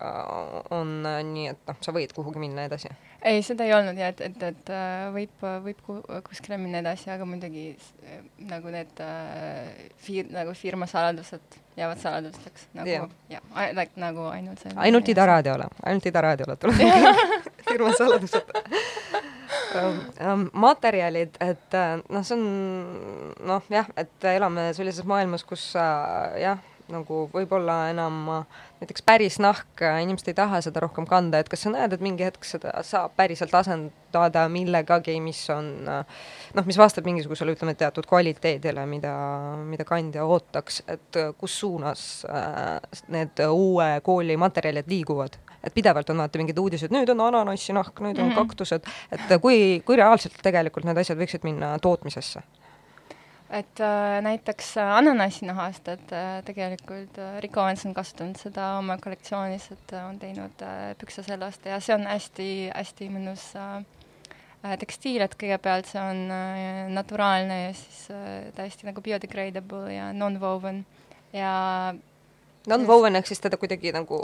on 0.72 0.94
äh, 1.07 1.18
nii, 1.28 1.48
et 1.52 1.66
noh, 1.68 1.76
sa 1.85 1.92
võid 1.92 2.14
kuhugi 2.16 2.40
minna 2.40 2.64
edasi? 2.68 2.88
ei, 3.24 3.42
seda 3.44 3.64
ei 3.64 3.72
olnud 3.76 3.96
jah, 4.00 4.12
et, 4.14 4.20
et, 4.24 4.42
et 4.52 4.72
äh, 4.72 5.09
võib, 5.14 5.44
võib 5.64 5.83
ku- 5.85 6.00
kuskile 6.28 6.59
minna 6.61 6.80
edasi, 6.85 7.11
aga 7.12 7.26
muidugi 7.28 7.66
nagu 8.48 8.72
need 8.72 9.04
äh, 9.04 9.90
fir-, 10.00 10.30
nagu 10.33 10.57
firma 10.57 10.88
saladused 10.88 11.61
jäävad 11.76 11.98
saladusteks 11.98 12.68
nagu 12.76 12.88
Jah. 12.88 13.09
jah 13.28 13.40
ja, 13.50 13.70
like, 13.74 13.96
nagu 14.00 14.28
ainult 14.30 14.61
see. 14.62 14.72
ainult 14.76 15.09
Ida 15.11 15.26
raadiole, 15.26 15.66
ainult 15.85 16.07
Ida 16.07 16.20
raadiole 16.22 16.57
tuleb 16.61 16.78
firma 17.68 17.90
saladused 17.98 18.52
um, 19.80 19.98
um, 20.20 20.44
materjalid, 20.64 21.35
et 21.42 21.74
äh, 21.74 21.96
noh, 22.09 22.22
see 22.26 22.37
on 22.38 22.44
noh, 23.48 23.66
jah, 23.72 23.88
et 23.98 24.28
elame 24.37 24.68
sellises 24.76 25.07
maailmas, 25.09 25.44
kus 25.48 25.72
äh, 25.80 26.38
jah, 26.44 26.62
nagu 26.92 27.25
võib-olla 27.33 27.88
enam 27.90 28.16
äh, 28.29 28.62
näiteks 28.83 29.05
päris 29.07 29.38
nahk, 29.40 29.68
äh, 29.83 30.03
inimesed 30.05 30.29
ei 30.29 30.37
taha 30.37 30.61
seda 30.64 30.83
rohkem 30.85 31.07
kanda, 31.09 31.40
et 31.40 31.49
kas 31.49 31.64
sa 31.64 31.73
näed, 31.73 31.94
et 31.97 32.03
mingi 32.05 32.27
hetk 32.27 32.44
seda 32.44 32.75
saab 32.85 33.14
päriselt 33.16 33.55
asendada 33.57 34.44
millegagi, 34.53 35.16
mis 35.25 35.40
on 35.55 35.70
äh, 35.88 36.18
noh, 36.55 36.66
mis 36.68 36.79
vastab 36.81 37.09
mingisugusele, 37.09 37.55
ütleme, 37.57 37.75
teatud 37.79 38.07
kvaliteedile, 38.11 38.85
mida, 38.90 39.14
mida 39.64 39.87
kandja 39.88 40.27
ootaks, 40.29 40.83
et 40.88 41.20
kus 41.40 41.57
suunas 41.62 42.05
need 43.12 43.40
uue 43.49 43.88
kooli 44.05 44.37
materjalid 44.40 44.90
liiguvad? 44.90 45.40
et 45.64 45.73
pidevalt 45.73 46.11
on 46.12 46.18
vaata 46.20 46.37
mingid 46.37 46.59
uudised, 46.61 46.92
nüüd 46.92 47.09
on 47.09 47.23
ananassinahk, 47.25 47.97
nüüd 48.05 48.18
on 48.20 48.29
Mhm. 48.29 48.37
kaktused, 48.37 48.85
et 49.12 49.40
kui, 49.40 49.81
kui 49.81 49.97
reaalselt 49.97 50.37
tegelikult 50.44 50.85
need 50.85 50.99
asjad 51.01 51.16
võiksid 51.16 51.40
minna 51.49 51.79
tootmisesse? 51.81 52.42
Et 53.55 53.81
äh, 53.81 54.21
näiteks 54.25 54.77
äh, 54.83 54.93
ananassinahast, 54.99 55.88
et 55.93 56.12
äh, 56.12 56.43
tegelikult 56.47 57.19
äh, 57.19 57.40
Rick 57.43 57.57
Owens 57.61 57.85
on 57.87 57.95
kasutanud 57.95 58.38
seda 58.40 58.75
oma 58.81 58.97
kollektsioonis, 59.03 59.69
et 59.75 59.95
äh, 59.95 60.07
on 60.09 60.19
teinud 60.19 60.64
äh, 60.64 60.95
pükse 60.99 61.23
sellest 61.27 61.67
ja 61.69 61.79
see 61.83 61.95
on 61.95 62.09
hästi-hästi 62.11 63.11
mõnus 63.14 63.47
äh, 63.59 63.77
äh, 64.64 64.75
tekstiil, 64.81 65.23
et 65.23 65.37
kõigepealt 65.38 65.93
see 65.93 66.03
on 66.03 66.25
äh, 66.35 66.88
naturaalne 66.95 67.61
ja 67.67 67.71
siis 67.79 68.09
äh, 68.14 68.51
täiesti 68.59 68.90
nagu 68.90 69.05
biodegradable 69.05 69.87
ja 69.95 70.11
non-woven 70.17 70.83
ja 71.35 71.55
Non-woven 72.70 73.16
ehk 73.18 73.27
siis 73.29 73.40
teda 73.44 73.59
kuidagi 73.61 73.90
nagu 73.92 74.16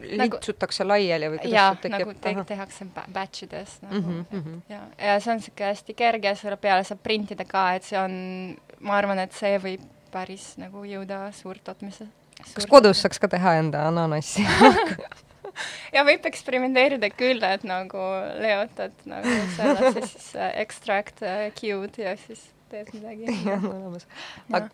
litsutakse 0.00 0.86
laiali 0.88 1.28
või 1.34 1.40
kuidas 1.42 1.82
see 1.82 1.90
nagu 1.92 2.14
te 2.16 2.30
Ahah. 2.32 2.46
tehakse 2.48 2.86
ba- 2.94 3.04
batch 3.12 3.42
ides 3.44 3.74
nagu 3.82 3.98
Mhm, 4.00 4.24
mhm. 4.30 4.62
ja, 4.72 4.80
ja 4.98 5.18
see 5.20 5.32
on 5.34 5.40
niisugune 5.42 5.68
hästi 5.72 5.94
kerge 5.98 6.34
selle 6.40 6.56
peale 6.56 6.84
saab 6.88 7.02
printida 7.04 7.44
ka, 7.44 7.66
et 7.76 7.84
see 7.84 7.98
on, 8.00 8.56
ma 8.80 8.96
arvan, 8.96 9.18
et 9.18 9.32
see 9.36 9.58
võib 9.58 9.84
päris 10.12 10.54
nagu 10.56 10.84
jõuda 10.88 11.26
suurtootmise. 11.36 12.06
kas 12.54 12.66
kodus 12.70 13.02
saaks 13.04 13.18
ka 13.20 13.28
teha 13.28 13.56
enda 13.60 13.82
ananassi 13.90 14.44
ja 15.96 16.04
võib 16.06 16.24
eksperimenteerida 16.30 17.10
küll, 17.10 17.42
et 17.44 17.64
nagu 17.68 17.98
leotad 18.40 18.94
nagu 19.10 19.32
sellesse 19.56 20.06
siis 20.06 20.28
äh, 20.36 20.52
extract 20.62 21.22
äh, 21.26 21.48
Q-d 21.58 21.98
ja 22.04 22.16
siis 22.16 22.46
teed 22.70 22.90
midagi. 22.94 23.24
jah, 23.48 23.64
olemas. 23.64 24.06
aga, 24.52 24.68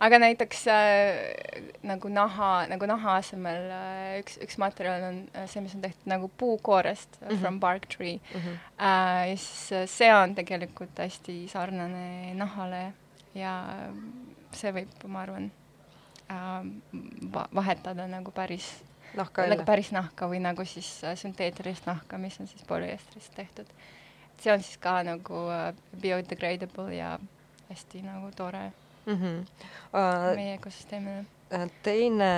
aga 0.00 0.18
näiteks 0.18 0.66
äh, 0.68 1.70
nagu 1.86 2.08
naha, 2.12 2.66
nagu 2.68 2.86
naha 2.86 3.16
asemel 3.20 3.70
äh, 3.72 4.18
üks, 4.20 4.36
üks 4.44 4.58
materjal 4.60 5.04
on 5.08 5.20
äh, 5.34 5.46
see, 5.48 5.62
mis 5.64 5.74
on 5.74 5.84
tehtud 5.84 6.10
nagu 6.10 6.30
puukoorest 6.38 7.20
mm. 7.20 7.28
-hmm. 7.28 7.40
from 7.40 7.60
bark 7.60 7.86
tree 7.96 8.20
Mhm. 8.34 8.58
äh, 8.80 9.30
ja 9.30 9.36
siis 9.36 9.72
äh, 9.72 9.86
see 9.88 10.14
on 10.14 10.34
tegelikult 10.34 10.98
hästi 10.98 11.48
sarnane 11.48 12.34
nahale 12.34 12.92
ja 13.34 13.54
see 14.52 14.72
võib, 14.72 14.92
ma 15.06 15.22
arvan 15.22 15.50
äh, 16.30 16.62
va, 17.32 17.48
vahetada 17.54 18.06
nagu 18.06 18.30
päris 18.30 18.68
nahka 19.14 19.42
nagu 19.42 19.52
jälle. 19.52 19.64
päris 19.64 19.92
nahka 19.92 20.28
või 20.28 20.40
nagu 20.40 20.64
siis 20.64 21.00
sünteetilist 21.14 21.86
nahka, 21.86 22.18
mis 22.18 22.40
on 22.40 22.46
siis 22.46 22.64
polüestrist 22.64 23.34
tehtud. 23.34 23.66
see 24.40 24.52
on 24.52 24.62
siis 24.62 24.76
ka 24.76 25.02
nagu 25.02 25.46
biodegradable 26.00 26.94
ja 26.94 27.18
hästi 27.70 28.02
nagu 28.02 28.30
tore 28.36 28.72
Mhm. 29.06 29.40
Uh, 29.94 30.34
meie 30.34 30.56
ökosüsteemile. 30.58 31.24
teine, 31.86 32.30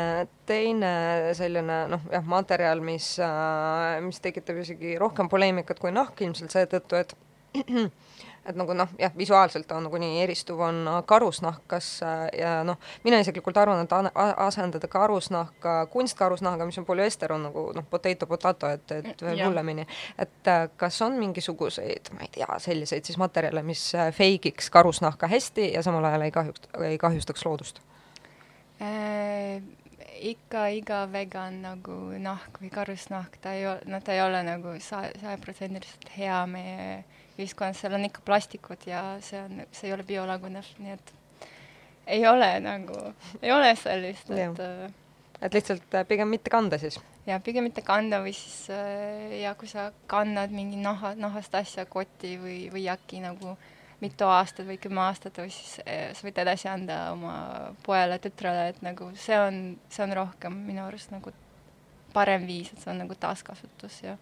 teine 0.47 0.91
selline 1.35 1.79
noh, 1.89 2.03
jah, 2.13 2.27
materjal, 2.29 2.83
mis 2.85 3.15
uh,, 3.25 3.97
mis 4.05 4.21
tekitab 4.21 4.61
isegi 4.61 4.99
rohkem 5.01 5.31
poleemikat 5.33 5.81
kui 5.81 5.93
nahk 5.97 6.21
ilmselt 6.27 6.53
seetõttu, 6.53 7.01
et 7.01 7.17
et 8.49 8.57
nagu 8.57 8.75
noh, 8.77 8.89
jah, 8.99 9.13
visuaalselt 9.17 9.67
ta 9.69 9.77
on 9.77 9.87
nagunii 9.89 10.23
eristuv, 10.23 10.61
on 10.65 10.87
karusnahk, 11.07 11.65
kas 11.71 11.91
äh, 12.07 12.25
ja 12.41 12.53
noh, 12.67 12.79
mina 13.05 13.21
isiklikult 13.23 13.57
arvan, 13.61 13.85
et 13.85 13.93
asendada 14.47 14.89
karusnahka 14.91 15.75
kunstkarusnahaga, 15.93 16.67
mis 16.69 16.79
on 16.81 16.87
polüester, 16.89 17.33
on 17.37 17.49
nagu 17.49 17.67
noh, 17.77 17.87
potato 17.91 18.27
potato, 18.31 18.71
et, 18.73 18.93
et 18.93 19.25
veel 19.25 19.39
Jah. 19.39 19.49
hullemini. 19.49 19.87
et 20.19 20.53
äh, 20.53 20.69
kas 20.77 21.03
on 21.03 21.19
mingisuguseid, 21.21 22.13
ma 22.17 22.25
ei 22.27 22.33
tea, 22.39 22.49
selliseid 22.65 23.05
siis 23.05 23.21
materjale, 23.21 23.63
mis 23.67 23.91
äh, 23.95 24.13
feigiks 24.15 24.71
karusnahka 24.71 25.29
hästi 25.29 25.73
ja 25.75 25.83
samal 25.83 26.09
ajal 26.09 26.27
ei 26.29 26.35
kahjuks, 26.35 26.69
ei 26.89 26.99
kahjustaks 26.99 27.45
loodust? 27.47 27.83
Äh, 28.81 29.63
ikka 30.21 30.69
iga 30.75 31.03
vegan 31.13 31.63
nagu 31.63 31.97
nahk 32.23 32.61
või 32.63 32.71
karusnahk, 32.73 33.39
ta 33.43 33.55
ei 33.59 33.67
ole, 33.69 33.83
noh, 33.91 34.03
ta 34.03 34.15
ei 34.17 34.23
ole 34.25 34.43
nagu 34.47 34.75
sa-, 34.83 35.11
sajaprotsendiliselt 35.21 36.11
hea 36.17 36.41
meie 36.51 37.05
ühiskonnas, 37.38 37.81
seal 37.83 37.94
on 37.96 38.07
ikka 38.09 38.24
plastikut 38.27 38.87
ja 38.88 39.03
see 39.24 39.40
on, 39.42 39.62
see 39.72 39.88
ei 39.90 39.94
ole 39.96 40.07
biolagunev, 40.09 40.68
nii 40.83 40.96
et 40.96 41.14
ei 42.09 42.27
ole 42.29 42.48
nagu, 42.64 42.96
ei 43.42 43.53
ole 43.53 43.74
sellist, 43.77 44.31
et 44.31 44.61
äh, 44.64 44.88
et 45.42 45.55
lihtsalt 45.55 45.94
äh, 45.94 46.07
pigem 46.09 46.29
mitte 46.29 46.51
kanda 46.51 46.79
siis. 46.79 46.98
ja 47.27 47.38
pigem 47.44 47.68
mitte 47.68 47.85
kanda 47.87 48.22
või 48.24 48.35
siis 48.37 48.70
äh, 48.74 49.40
ja 49.42 49.55
kui 49.59 49.68
sa 49.70 49.90
kannad 50.11 50.55
mingi 50.55 50.81
naha, 50.83 51.14
nahast 51.18 51.55
asja 51.55 51.87
kotti 51.87 52.37
või, 52.40 52.61
või 52.72 52.87
jaki 52.88 53.22
nagu 53.24 53.57
mitu 54.01 54.29
aastat 54.31 54.66
või 54.66 54.79
kümme 54.79 55.03
aastat 55.09 55.38
või 55.42 55.51
siis 55.51 55.81
sa 55.83 56.27
võid 56.27 56.37
edasi 56.38 56.68
anda 56.70 57.01
oma 57.12 57.35
pojale, 57.83 58.20
tütrele, 58.22 58.68
et 58.70 58.83
nagu 58.87 59.11
see 59.18 59.38
on, 59.38 59.62
see 59.90 60.05
on 60.07 60.14
rohkem 60.20 60.55
minu 60.68 60.85
arust 60.87 61.11
nagu 61.11 61.35
parem 62.12 62.47
viis, 62.47 62.73
et 62.73 62.81
see 62.81 62.90
on 62.92 63.03
nagu 63.03 63.14
taaskasutus 63.21 64.03
ja 64.03 64.16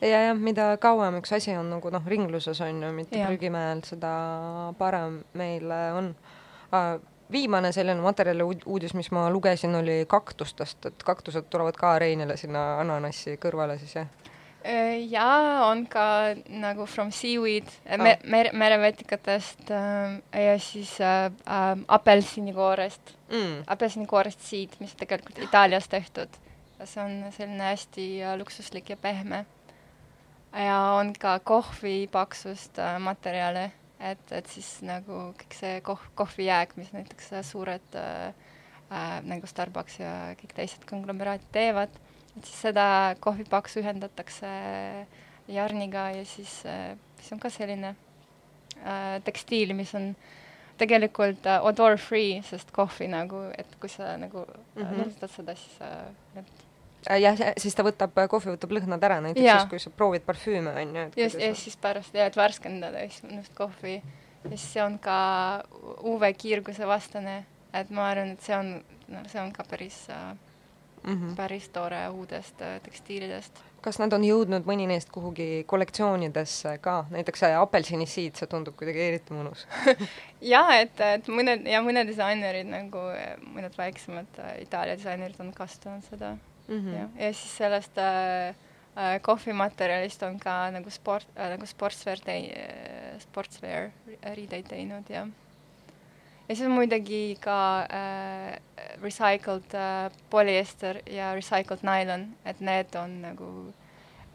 ja 0.00 0.22
jah, 0.28 0.36
mida 0.38 0.76
kauem 0.80 1.20
üks 1.20 1.32
asi 1.36 1.56
on 1.56 1.70
nagu 1.70 1.90
noh, 1.90 2.04
ringluses 2.06 2.60
on 2.60 2.82
ju, 2.82 2.92
mitte 2.92 3.24
prügimäel, 3.26 3.82
seda 3.86 4.12
parem 4.78 5.22
meile 5.38 5.80
on 5.98 6.14
uh, 6.72 7.00
viimane 7.32 7.72
selline 7.72 8.00
materjali 8.04 8.44
uud- 8.44 8.66
uudis, 8.66 8.94
mis 8.94 9.10
ma 9.10 9.28
lugesin, 9.30 9.74
oli 9.74 10.02
kaktustest, 10.08 10.86
et 10.86 11.04
kaktused 11.06 11.48
tulevad 11.50 11.76
ka 11.80 11.98
Reinile 11.98 12.36
sinna 12.36 12.78
ananassi 12.80 13.38
kõrvale 13.40 13.78
siis 13.80 13.96
jah? 13.96 14.10
jaa, 15.10 15.66
on 15.66 15.86
ka 15.90 16.34
nagu 16.48 16.86
from 16.86 17.10
seaweed 17.10 17.66
Ah. 17.88 17.96
me, 17.98 18.18
mere, 18.24 18.52
merevetikatest 18.52 19.70
äh, 19.70 20.44
ja 20.44 20.58
siis 20.58 21.00
äh, 21.00 21.24
äh, 21.26 21.78
apelsinikoorest 21.88 23.16
mm.. 23.32 23.64
apelsinikoorest 23.66 24.40
siid, 24.40 24.76
mis 24.78 24.94
tegelikult 24.94 25.38
Itaalias 25.38 25.88
tehtud. 25.88 26.28
See 26.84 27.02
on 27.02 27.32
selline 27.34 27.68
hästi 27.72 28.06
äh, 28.22 28.38
luksuslik 28.38 28.90
ja 28.90 28.96
pehme. 28.96 29.44
ja 30.52 30.78
on 30.98 31.12
ka 31.18 31.38
kohvi 31.38 32.08
paksust 32.12 32.78
äh, 32.78 32.98
materjale, 33.00 33.70
et, 34.00 34.32
et 34.32 34.46
siis 34.46 34.68
nagu 34.86 35.32
kõik 35.38 35.56
see 35.56 35.80
koh-, 35.86 36.08
kohvijääk, 36.14 36.76
mis 36.76 36.92
näiteks 36.92 37.32
äh, 37.32 37.44
suured 37.46 37.96
äh, 37.96 38.34
äh, 38.90 39.18
nagu 39.24 39.46
Starbucks 39.46 40.00
ja 40.02 40.12
kõik 40.40 40.56
teised 40.56 40.84
konglomeraadid 40.88 41.48
teevad, 41.54 41.94
et 42.36 42.44
siis 42.44 42.66
seda 42.68 42.86
kohvipaksu 43.20 43.80
ühendatakse 43.80 44.52
jarniga 45.48 46.10
ja 46.16 46.24
siis 46.28 46.60
äh, 46.66 46.92
siis 47.22 47.32
on 47.32 47.40
ka 47.42 47.50
selline 47.50 47.94
äh, 48.82 49.18
tekstiil, 49.24 49.74
mis 49.78 49.94
on 49.94 50.12
tegelikult 50.82 51.46
uh, 51.46 51.60
odor 51.68 51.98
free, 52.00 52.40
sest 52.48 52.72
kohvi 52.74 53.06
nagu, 53.12 53.44
et 53.58 53.78
kui 53.80 53.90
sa 53.92 54.16
nagu 54.18 54.46
mm. 54.46 54.82
-hmm. 54.82 54.98
nurstad 54.98 55.30
seda, 55.30 55.54
siis 55.54 55.78
sa 55.78 55.90
need 56.34 56.46
Äh, 56.46 56.61
jah, 57.10 57.38
siis 57.58 57.74
ta 57.74 57.84
võtab, 57.86 58.14
kohvi 58.30 58.54
võtab 58.54 58.74
lõhnad 58.76 59.04
ära 59.04 59.20
näiteks 59.24 59.44
Jaa. 59.44 59.60
siis, 59.60 59.70
kui 59.70 59.82
sa 59.82 59.90
proovid 59.90 60.26
parfüüme 60.26 60.74
on 60.82 60.96
ju. 60.96 61.06
just, 61.24 61.40
ja 61.40 61.54
siis 61.58 61.76
pärast 61.80 62.14
jah, 62.14 62.30
et 62.30 62.38
värskendada 62.38 63.02
just 63.06 63.54
kohvi 63.58 63.96
ja 63.98 64.54
siis 64.54 64.68
see 64.76 64.84
on 64.84 64.98
ka 65.02 65.16
UV-kiirguse 66.12 66.86
vastane, 66.88 67.42
et 67.74 67.90
ma 67.90 68.08
arvan, 68.12 68.34
et 68.36 68.46
see 68.46 68.56
on, 68.56 68.74
no 69.08 69.26
see 69.30 69.42
on 69.42 69.52
ka 69.54 69.66
päris 69.68 70.06
Mm 71.02 71.14
-hmm. 71.14 71.36
päris 71.36 71.68
tore 71.68 72.08
uudest 72.08 72.56
tekstiilidest. 72.82 73.58
kas 73.80 73.98
nad 73.98 74.12
on 74.12 74.22
jõudnud 74.22 74.62
mõni 74.62 74.86
neist 74.86 75.10
kuhugi 75.10 75.64
kollektsioonidesse 75.66 76.78
ka, 76.78 77.06
näiteks 77.10 77.42
apelsinisiid, 77.58 78.36
see 78.38 78.46
tundub 78.46 78.76
kuidagi 78.76 79.00
eriti 79.00 79.34
mõnus. 79.34 79.66
jaa, 80.52 80.76
et, 80.78 81.00
et 81.00 81.28
mõned 81.28 81.66
ja 81.66 81.82
mõned 81.82 82.06
disainerid 82.06 82.70
nagu, 82.70 82.98
mõned 83.54 83.74
väiksemad 83.78 84.26
Itaalia 84.60 84.96
disainerid 84.96 85.40
on 85.40 85.52
kasutanud 85.52 86.04
seda 86.06 86.36
Mm 86.72 86.80
mm. 86.80 86.94
jah, 86.96 87.08
ja 87.18 87.32
siis 87.32 87.56
sellest 87.56 87.98
äh, 87.98 88.54
äh, 88.96 89.20
kohvimaterjalist 89.22 90.22
on 90.22 90.38
ka 90.40 90.70
nagu 90.70 90.90
sport 90.90 91.28
äh,, 91.36 91.50
nagu 91.52 91.66
sportswear 91.66 92.18
tei- 92.24 92.52
äh,, 92.56 93.20
sportswear 93.20 93.90
riideid 94.34 94.68
teinud 94.68 95.10
ja 95.10 95.26
ja 96.48 96.56
siis 96.56 96.66
on 96.66 96.74
muidugi 96.76 97.36
ka 97.40 97.58
äh, 97.82 98.58
recycled 99.02 99.74
äh, 99.74 100.10
polyester 100.30 100.98
ja 101.10 101.34
recycled 101.34 101.84
nylon, 101.86 102.26
et 102.44 102.60
need 102.60 102.94
on 102.98 103.20
nagu 103.22 103.48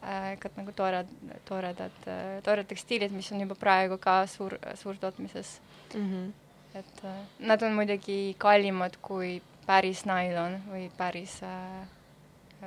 äh, 0.02 0.34
ka 0.40 0.50
nagu 0.56 0.72
tored, 0.72 1.10
toredad 1.48 2.06
äh,, 2.06 2.40
toredad 2.42 2.70
tekstiilid, 2.72 3.12
mis 3.12 3.30
on 3.32 3.44
juba 3.44 3.54
praegu 3.54 3.98
ka 3.98 4.24
suur, 4.26 4.58
suurtootmises. 4.74 5.60
Mm 5.94 6.10
-hmm. 6.10 6.32
et 6.78 7.04
äh, 7.04 7.22
nad 7.38 7.62
on 7.62 7.72
muidugi 7.72 8.34
kallimad 8.38 8.96
kui 9.02 9.42
päris 9.66 10.04
nailon 10.04 10.62
või 10.72 10.90
päris 10.96 11.42
äh, 11.42 11.86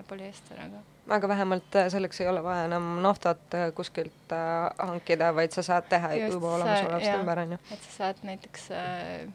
polüester, 0.07 0.59
aga 0.61 0.81
aga 1.15 1.27
vähemalt 1.27 1.75
äh, 1.75 1.89
selleks 1.91 2.21
ei 2.21 2.27
ole 2.27 2.43
vaja 2.43 2.65
enam 2.69 2.87
naftat 3.03 3.57
äh, 3.57 3.67
kuskilt 3.75 4.35
äh, 4.35 4.69
hankida, 4.87 5.33
vaid 5.35 5.51
sa 5.51 5.63
saad 5.65 5.89
teha 5.89 6.13
Just 6.15 6.37
juba 6.37 6.55
olemasolevast 6.55 7.19
ümber, 7.19 7.43
on 7.43 7.57
ju. 7.57 7.59
et 7.71 7.83
sa 7.89 7.91
saad 7.97 8.23
näiteks 8.23 8.71
äh, 8.71 9.27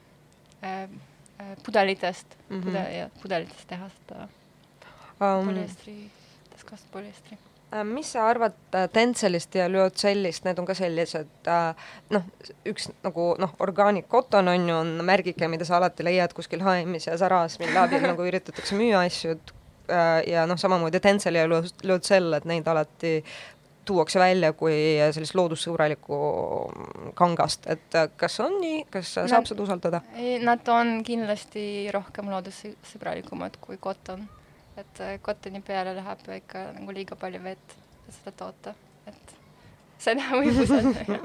äh, 0.62 0.82
äh, 1.40 1.56
pudelitest 1.66 2.36
mm. 2.48 2.60
-hmm. 2.60 2.68
pudel- 2.68 3.22
pudelitest 3.22 3.68
teha 3.68 3.88
seda 3.98 4.28
Um, 5.16 5.46
polüestri, 5.48 6.10
taskast 6.52 6.90
polüestri. 6.92 7.38
Mis 7.84 8.12
sa 8.12 8.28
arvad 8.28 8.52
Tenselist 8.92 9.54
ja 9.54 9.64
Lyocellist, 9.68 10.44
need 10.44 10.58
on 10.58 10.66
ka 10.68 10.74
sellised 10.76 11.48
noh, 12.10 12.26
üks 12.68 12.90
nagu 13.02 13.24
noh, 13.40 13.54
organic 13.64 14.06
cotton 14.08 14.48
on 14.48 14.68
ju, 14.68 14.76
on 14.76 14.92
märgike, 15.08 15.48
mida 15.48 15.64
sa 15.64 15.76
alati 15.80 16.04
leiad 16.04 16.32
kuskil 16.36 16.60
HM-is 16.60 17.08
ja 17.08 17.16
Zaras, 17.16 17.58
mille 17.58 17.80
abil 17.80 18.04
nagu 18.04 18.26
üritatakse 18.28 18.76
müüa 18.76 19.00
asju, 19.08 19.34
et 19.38 19.54
ja 20.26 20.46
noh, 20.50 20.58
samamoodi 20.58 21.00
Tencel 21.00 21.38
ja 21.38 21.44
Lyocell, 21.46 22.32
et 22.38 22.44
neid 22.48 22.66
alati 22.68 23.20
tuuakse 23.86 24.20
välja 24.20 24.52
kui 24.56 24.74
sellist 25.14 25.36
loodussõbralikku 25.38 26.18
kangast, 27.18 27.68
et 27.70 27.94
äh, 27.98 28.08
kas 28.18 28.40
on 28.44 28.58
nii, 28.60 28.82
kas 28.90 29.14
no. 29.20 29.26
saab 29.30 29.48
seda 29.48 29.62
usaldada? 29.62 30.02
nad 30.42 30.68
on 30.72 30.98
kindlasti 31.06 31.86
rohkem 31.94 32.30
loodussõbralikumad 32.32 33.60
kui 33.62 33.78
koton. 33.80 34.26
et 34.76 35.00
äh, 35.00 35.16
kotoni 35.22 35.62
peale 35.64 35.94
läheb 35.96 36.26
ikka 36.40 36.70
nagu 36.76 36.96
liiga 36.96 37.18
palju 37.20 37.42
vett, 37.44 37.76
et 38.08 38.18
seda 38.18 38.34
toota, 38.42 38.74
et 39.06 39.36
seda 40.02 40.26
võib 40.34 40.62
usaldada, 40.66 41.20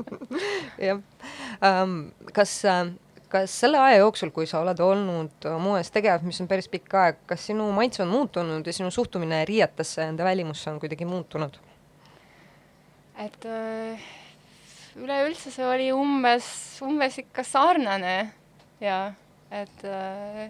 jah 0.80 1.01
um,, 1.68 1.97
kas 2.34 2.59
äh, 2.70 2.93
kas 3.32 3.54
selle 3.64 3.80
aja 3.80 4.02
jooksul, 4.02 4.32
kui 4.36 4.48
sa 4.50 4.60
oled 4.62 4.80
olnud 4.84 5.48
äh, 5.48 5.58
moes 5.62 5.92
tegev, 5.94 6.26
mis 6.28 6.42
on 6.44 6.50
päris 6.52 6.68
pikk 6.72 6.96
aeg, 7.00 7.22
kas 7.30 7.48
sinu 7.50 7.70
maitse 7.76 8.04
on 8.04 8.12
muutunud 8.12 8.68
ja 8.68 8.76
sinu 8.76 8.92
suhtumine 8.92 9.44
riietesse 9.48 10.04
enda 10.10 10.28
välimusse 10.28 10.72
on 10.72 10.80
kuidagi 10.84 11.08
muutunud? 11.08 11.60
et 13.22 13.46
äh, 13.46 14.06
üleüldse 14.98 15.52
see 15.54 15.66
oli 15.68 15.92
umbes, 15.94 16.48
umbes 16.86 17.20
ikka 17.22 17.44
sarnane 17.46 18.16
ja 18.82 19.14
et 19.52 19.84
äh, 19.86 20.48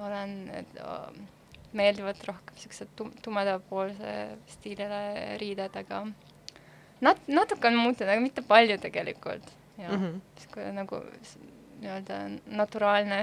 olen, 0.00 0.34
et 0.56 0.80
äh, 0.80 1.20
meeldivad 1.76 2.18
rohkem 2.26 2.58
siuksed 2.58 2.90
tum-, 2.98 3.14
tumedapoolse 3.22 4.16
stiilile 4.56 5.36
riided, 5.40 5.76
aga 5.76 6.02
nat-, 7.04 7.28
natuke 7.30 7.70
on 7.70 7.78
muutunud, 7.78 8.10
aga 8.10 8.20
mitte 8.24 8.44
palju 8.46 8.80
tegelikult. 8.82 9.54
Jah 9.80 9.92
mm. 9.92 10.02
-hmm. 10.02 10.40
sihuke 10.42 10.72
nagu 10.72 11.02
nii-öelda 11.80 12.18
naturaalne 12.46 13.20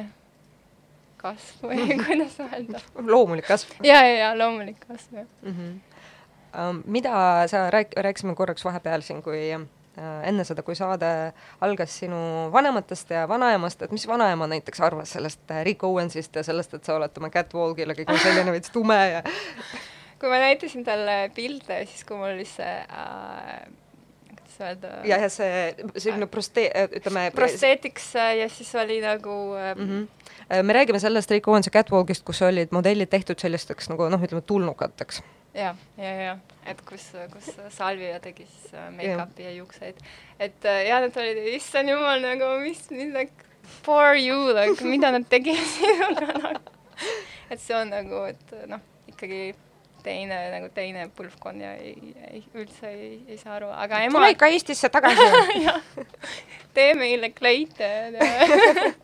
kasv 1.17 1.65
või 1.69 1.87
kuidas 2.05 2.39
öelda. 2.39 2.81
loomulik 2.97 3.47
kasv 3.47 3.77
ja, 3.83 4.01
ja, 4.05 4.15
ja 4.17 4.33
loomulik 4.37 4.79
kasv, 4.87 5.23
jah. 5.23 5.29
mm. 5.41 5.53
-hmm. 5.53 5.77
Um, 6.57 6.83
mida 6.85 7.43
sa 7.47 7.69
rääk-, 7.69 7.93
rääkisime 8.01 8.35
korraks 8.35 8.65
vahepeal 8.65 9.01
siin, 9.01 9.19
kui 9.21 9.51
äh, 9.53 9.61
enne 10.23 10.43
seda, 10.47 10.63
kui 10.63 10.75
saade 10.75 11.33
algas 11.61 11.99
sinu 11.99 12.17
vanematest 12.53 13.09
ja 13.13 13.27
vanaemast, 13.29 13.81
et 13.81 13.91
mis 13.91 14.07
vanaema 14.07 14.47
näiteks 14.47 14.81
arvas 14.81 15.11
sellest 15.13 15.51
äh, 15.51 15.63
Rick 15.65 15.83
Owensist 15.83 16.35
ja 16.35 16.43
sellest, 16.43 16.73
et 16.73 16.87
sa 16.87 16.95
oled 16.95 17.13
tema 17.13 17.29
catwalk'il 17.29 17.91
ja 17.91 17.97
kõik 17.99 18.13
on 18.13 18.19
selline 18.23 18.55
veits 18.55 18.71
tume 18.73 18.97
ja 19.11 19.21
kui 20.19 20.31
ma 20.31 20.39
näitasin 20.41 20.87
talle 20.87 21.17
pilte, 21.35 21.83
siis 21.85 22.07
kui 22.07 22.17
mul 22.17 22.31
oli 22.31 22.47
see 22.47 22.73
äh, 22.89 23.67
kuidas 24.57 24.81
öelda 24.81 25.07
ja, 25.07 25.17
ja 25.17 25.29
see 25.29 25.75
selline 25.97 26.27
proste-, 26.27 26.69
ütleme 26.97 27.29
prosteetiks 27.35 28.15
äh, 28.15 28.35
ja 28.41 28.49
siis 28.49 28.73
oli 28.75 28.99
nagu 29.01 29.55
mm 29.55 29.83
mm. 29.83 30.07
-hmm. 30.49 30.63
me 30.63 30.73
räägime 30.73 30.99
sellest 30.99 31.31
Rick 31.31 31.47
Owensi 31.47 31.69
catwalk'ist, 31.69 32.23
kus 32.23 32.41
olid 32.41 32.71
modellid 32.71 33.09
tehtud 33.09 33.39
sellisteks 33.39 33.89
nagu 33.89 34.09
noh, 34.09 34.21
ütleme 34.21 34.41
tulnukateks. 34.41 35.21
ja, 35.53 35.75
ja, 35.97 36.11
ja 36.21 36.37
et 36.65 36.81
kus, 36.81 37.11
kus 37.33 37.55
Salvia 37.69 38.19
tegi 38.19 38.45
siis 38.45 38.73
äh, 38.73 38.91
make-up'i 38.91 39.43
ja 39.43 39.51
juukseid, 39.51 39.95
et 40.39 40.63
ja 40.87 40.99
nad 41.01 41.17
olid, 41.17 41.37
issand 41.55 41.89
jumal 41.89 42.21
nagu 42.21 42.59
mis, 42.61 42.89
mis 42.91 43.13
like 43.13 43.33
for 43.83 44.15
you 44.15 44.53
like 44.53 44.83
mida 44.83 45.11
nad 45.11 45.25
tegid 45.29 45.63
sinuga 45.77 46.33
nagu, 46.33 46.75
et 47.49 47.61
see 47.61 47.75
on 47.75 47.89
nagu, 47.89 48.25
et 48.25 48.67
noh, 48.67 48.79
ikkagi 49.07 49.55
teine 50.07 50.39
nagu 50.53 50.69
teine 50.75 51.07
põlvkond 51.17 51.63
ja 51.63 51.73
ei, 51.79 52.13
ei 52.31 52.43
üldse 52.55 52.91
ei, 52.91 53.11
ei 53.27 53.39
saa 53.39 53.57
aru, 53.59 53.71
aga 53.75 54.03
ema 54.07 54.19
tule 54.19 54.31
ikka 54.35 54.51
Eestisse 54.53 54.91
tagasi. 54.93 55.27
jah, 55.67 55.81
tee 56.77 56.93
meile 56.99 57.31
kleite. 57.35 57.91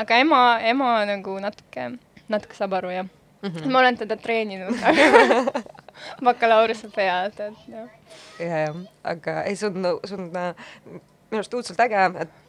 aga 0.00 0.20
ema, 0.24 0.40
ema 0.72 0.96
nagu 1.08 1.36
natuke, 1.42 1.90
natuke 2.32 2.58
saab 2.58 2.76
aru 2.80 2.92
jah 2.94 3.06
mm. 3.06 3.50
-hmm. 3.50 3.70
ma 3.70 3.78
olen 3.78 3.98
teda 3.98 4.16
treeninud 4.16 4.74
bakalaureuse 6.24 6.88
pealt, 6.94 7.40
et 7.40 7.68
jah. 7.68 7.88
ja, 8.38 8.58
ja, 8.66 8.74
aga 9.04 9.42
ei, 9.42 9.56
see 9.56 9.68
on, 9.68 10.00
see 10.04 10.18
on 10.18 10.30
minu 10.30 11.40
arust 11.40 11.54
õudselt 11.54 11.84
äge, 11.86 12.08
et 12.24 12.40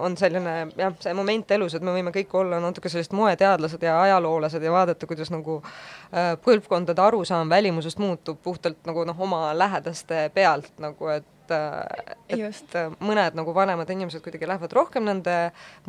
on 0.00 0.16
selline 0.16 0.54
jah, 0.76 0.94
see 1.00 1.14
moment 1.16 1.50
elus, 1.56 1.74
et 1.74 1.84
me 1.84 1.94
võime 1.94 2.12
kõik 2.14 2.32
olla 2.36 2.60
natuke 2.60 2.90
sellised 2.92 3.14
moeteadlased 3.16 3.82
ja 3.82 3.96
ajaloolased 4.02 4.62
ja 4.62 4.72
vaadata, 4.72 5.08
kuidas 5.08 5.30
nagu 5.32 5.60
äh, 5.64 6.34
põlvkondade 6.44 7.00
arusaam 7.00 7.48
välimusest 7.48 7.98
muutub 8.02 8.42
puhtalt 8.42 8.82
nagu 8.84 9.06
noh, 9.08 9.20
oma 9.20 9.46
lähedaste 9.56 10.28
pealt 10.34 10.72
nagu, 10.84 11.08
et 11.14 11.43
et 11.52 12.76
äh, 12.78 12.94
mõned 13.04 13.36
nagu 13.36 13.54
vanemad 13.56 13.90
inimesed 13.92 14.22
kuidagi 14.24 14.48
lähevad 14.48 14.72
rohkem 14.76 15.04
nende 15.08 15.36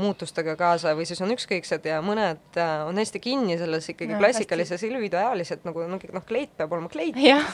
muutustega 0.01 0.57
kaasa 0.59 0.95
või 0.97 1.07
siis 1.07 1.21
on 1.23 1.31
ükskõiksed 1.35 1.87
ja 1.87 2.01
mõned 2.05 2.59
äh, 2.59 2.75
on 2.89 2.99
hästi 2.99 3.21
kinni 3.23 3.57
selles 3.61 3.89
ikkagi 3.93 4.13
No, 4.15 4.19
klassikalises 4.21 4.83
individuaalis, 4.87 5.51
et 5.55 5.65
nagu 5.67 5.87
noh, 5.89 6.01
noh, 6.17 6.25
kleit 6.27 6.53
peab 6.57 6.75
olema 6.75 6.91
kleit, 6.91 7.17
jah, 7.19 7.47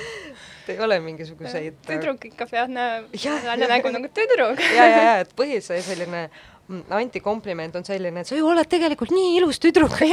ei 0.70 0.78
ole 0.84 1.00
mingisuguseid 1.04 1.80
tüdruk 1.86 2.24
ikka 2.30 2.46
peab 2.50 2.70
näe- 2.72 3.68
nägu 3.70 3.92
nagu 3.94 4.08
tüdruk. 4.14 4.58
ja, 4.78 4.84
ja, 4.84 5.02
ja 5.02 5.14
et 5.24 5.32
põhi 5.36 5.60
see 5.64 5.80
selline 5.84 6.26
mm, 6.68 6.84
antikompliment 7.00 7.76
on 7.80 7.86
selline, 7.86 8.22
et 8.22 8.28
sa 8.30 8.38
ju 8.38 8.48
oled 8.50 8.68
tegelikult 8.70 9.12
nii 9.14 9.36
ilus 9.40 9.58
tüdruk. 9.62 9.96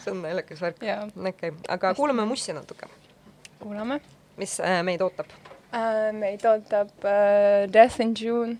see 0.00 0.10
on 0.12 0.22
naljakas 0.24 0.60
värk. 0.62 0.76
okei 0.82 0.94
okay., 1.30 1.50
aga 1.68 1.94
kuulame 1.98 2.24
mussi 2.28 2.52
natuke, 2.56 2.88
kuulame 3.60 4.00
mis 4.36 4.58
äh, 4.60 4.82
meid 4.82 5.02
ootab. 5.04 5.26
uh,. 5.72 6.10
meid 6.16 6.44
ootab 6.46 6.90
uh, 7.04 7.66
Death 7.70 8.00
in 8.00 8.14
June. 8.14 8.58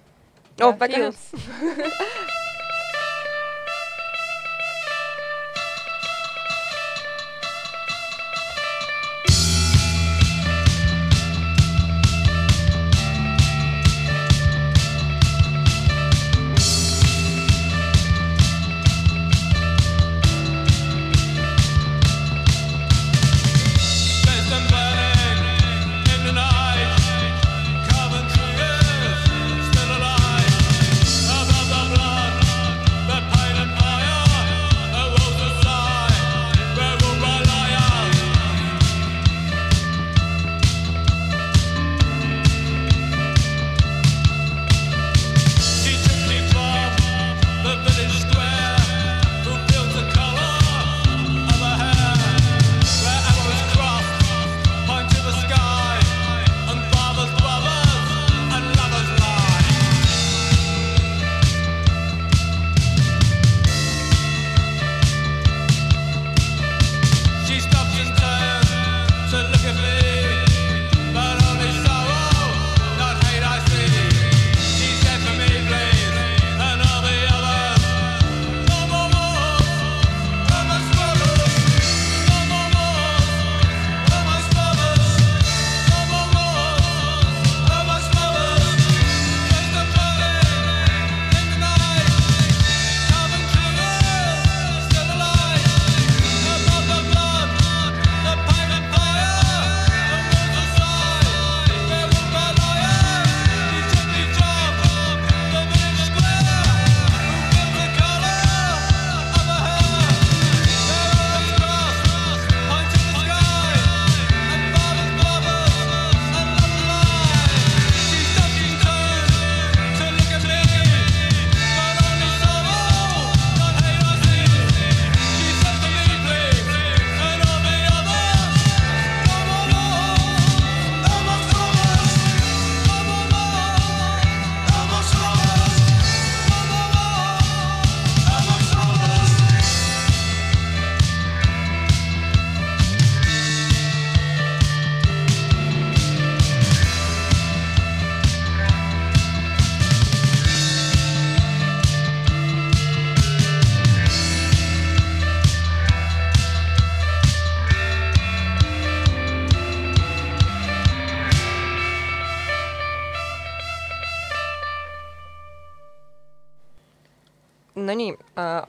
Oh, 0.61 0.75
väga 0.79 0.97
hea. 0.97 1.13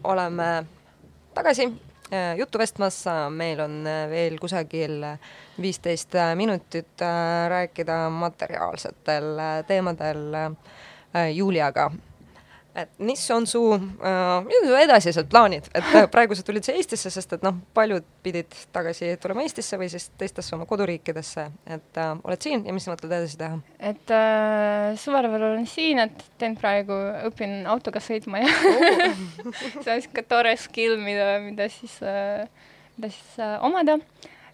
oleme 0.03 0.65
tagasi 1.33 1.73
äh, 2.13 2.37
juttu 2.37 2.57
vestmas 2.57 3.05
meil 3.29 3.59
on 3.59 3.87
äh, 3.87 4.09
veel 4.09 4.37
kusagil 4.39 5.03
viisteist 5.61 6.15
äh, 6.15 6.35
minutit 6.35 7.01
rääkida 7.49 8.09
materiaalsetel 8.09 9.39
teemadel 9.67 10.35
Juliaga. 11.33 11.91
Et 12.75 12.91
mis 13.03 13.21
on 13.35 13.45
su 13.49 13.61
äh,, 13.75 14.81
edasised 14.81 15.27
plaanid, 15.31 15.67
et 15.75 15.95
äh, 15.95 16.07
praegu 16.13 16.35
sa 16.37 16.45
tulid 16.47 16.65
siia 16.65 16.77
Eestisse, 16.79 17.11
sest 17.13 17.35
et 17.35 17.43
noh, 17.45 17.57
paljud 17.75 18.05
pidid 18.23 18.55
tagasi 18.73 19.15
tulema 19.21 19.43
Eestisse 19.45 19.79
või 19.79 19.89
siis 19.91 20.09
teistesse 20.19 20.55
oma 20.55 20.67
koduriikidesse, 20.69 21.47
et 21.75 22.01
äh, 22.01 22.11
oled 22.23 22.43
siin 22.43 22.65
ja 22.67 22.75
mis 22.75 22.87
sa 22.87 22.93
mõtled 22.93 23.11
edasi 23.11 23.39
teha? 23.41 23.59
et 23.91 24.15
äh, 24.15 24.91
suvepäeval 25.01 25.47
olen 25.51 25.67
siin, 25.69 25.99
et 26.05 26.25
teen 26.41 26.55
praegu, 26.59 26.95
õpin 27.31 27.61
autoga 27.71 28.03
sõitma 28.03 28.43
ja 28.43 28.51
see 29.83 29.95
on 29.95 30.03
sihuke 30.05 30.23
tore 30.29 30.55
skill, 30.59 30.99
mida, 31.01 31.33
mida 31.43 31.67
siis 31.73 31.97
äh,, 32.05 32.47
mida 32.97 33.11
siis 33.11 33.39
äh, 33.39 33.57
omada. 33.65 33.97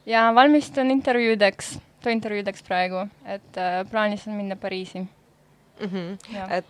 ja 0.06 0.32
valmistun 0.36 0.92
intervjuudeks, 0.92 1.78
tööintervjuudeks 2.06 2.66
praegu, 2.66 3.06
et 3.26 3.62
äh, 3.62 3.84
plaanis 3.92 4.28
on 4.28 4.38
minna 4.40 4.56
Pariisi. 4.56 5.06
Mm 5.80 5.90
-hmm. 5.90 6.58
Et, 6.58 6.66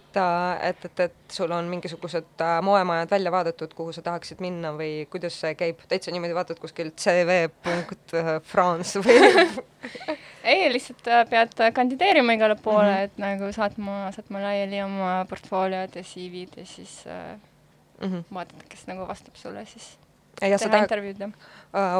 et, 0.61 0.85
et, 0.85 0.99
et 0.99 1.13
sul 1.31 1.51
on 1.51 1.65
mingisugused 1.65 2.41
äh, 2.41 2.61
moemajad 2.61 3.09
välja 3.11 3.31
vaadatud, 3.31 3.73
kuhu 3.73 3.91
sa 3.91 4.01
tahaksid 4.01 4.39
minna 4.39 4.71
või 4.71 5.07
kuidas 5.09 5.39
see 5.39 5.55
käib, 5.55 5.79
täitsa 5.87 6.11
niimoodi 6.11 6.35
vaatad 6.35 6.59
kuskilt 6.59 6.95
CV 6.99 7.49
punkt 7.63 8.13
äh, 8.13 8.41
France 8.43 8.99
või 8.99 9.47
ei, 10.43 10.73
lihtsalt 10.73 11.07
äh, 11.07 11.23
pead 11.29 11.59
äh, 11.59 11.73
kandideerima 11.73 12.33
igale 12.33 12.55
poole 12.55 12.87
Mhm. 12.87 12.91
mm, 12.91 12.97
-hmm. 12.97 13.03
et 13.03 13.17
nagu 13.17 13.51
saatma, 13.51 14.11
saatma 14.11 14.41
laiali 14.41 14.81
oma 14.83 15.25
portfooliod 15.29 15.95
ja 15.95 16.03
CV-d 16.03 16.57
ja 16.57 16.65
siis 16.65 17.07
äh, 17.07 17.39
mm 18.01 18.13
-hmm. 18.13 18.23
vaadata, 18.33 18.63
kes 18.69 18.87
nagu 18.87 19.07
vastab 19.07 19.35
sulle 19.35 19.65
siis. 19.65 19.97
ja 20.41 20.57
sa 20.57 20.69
tahad 20.69 20.91
äh, 20.91 21.31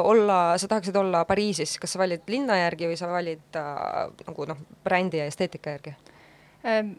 olla, 0.02 0.58
sa 0.58 0.68
tahaksid 0.68 0.96
olla 0.96 1.24
Pariisis, 1.24 1.78
kas 1.78 1.92
sa 1.92 1.98
valid 1.98 2.22
linna 2.26 2.56
järgi 2.56 2.86
või 2.86 2.96
sa 2.96 3.08
valid 3.08 3.56
äh, 3.56 4.26
nagu 4.26 4.44
noh, 4.44 4.56
brändi 4.84 5.18
ja 5.18 5.24
esteetika 5.24 5.70
järgi 5.70 5.94
Ähm, 6.66 6.96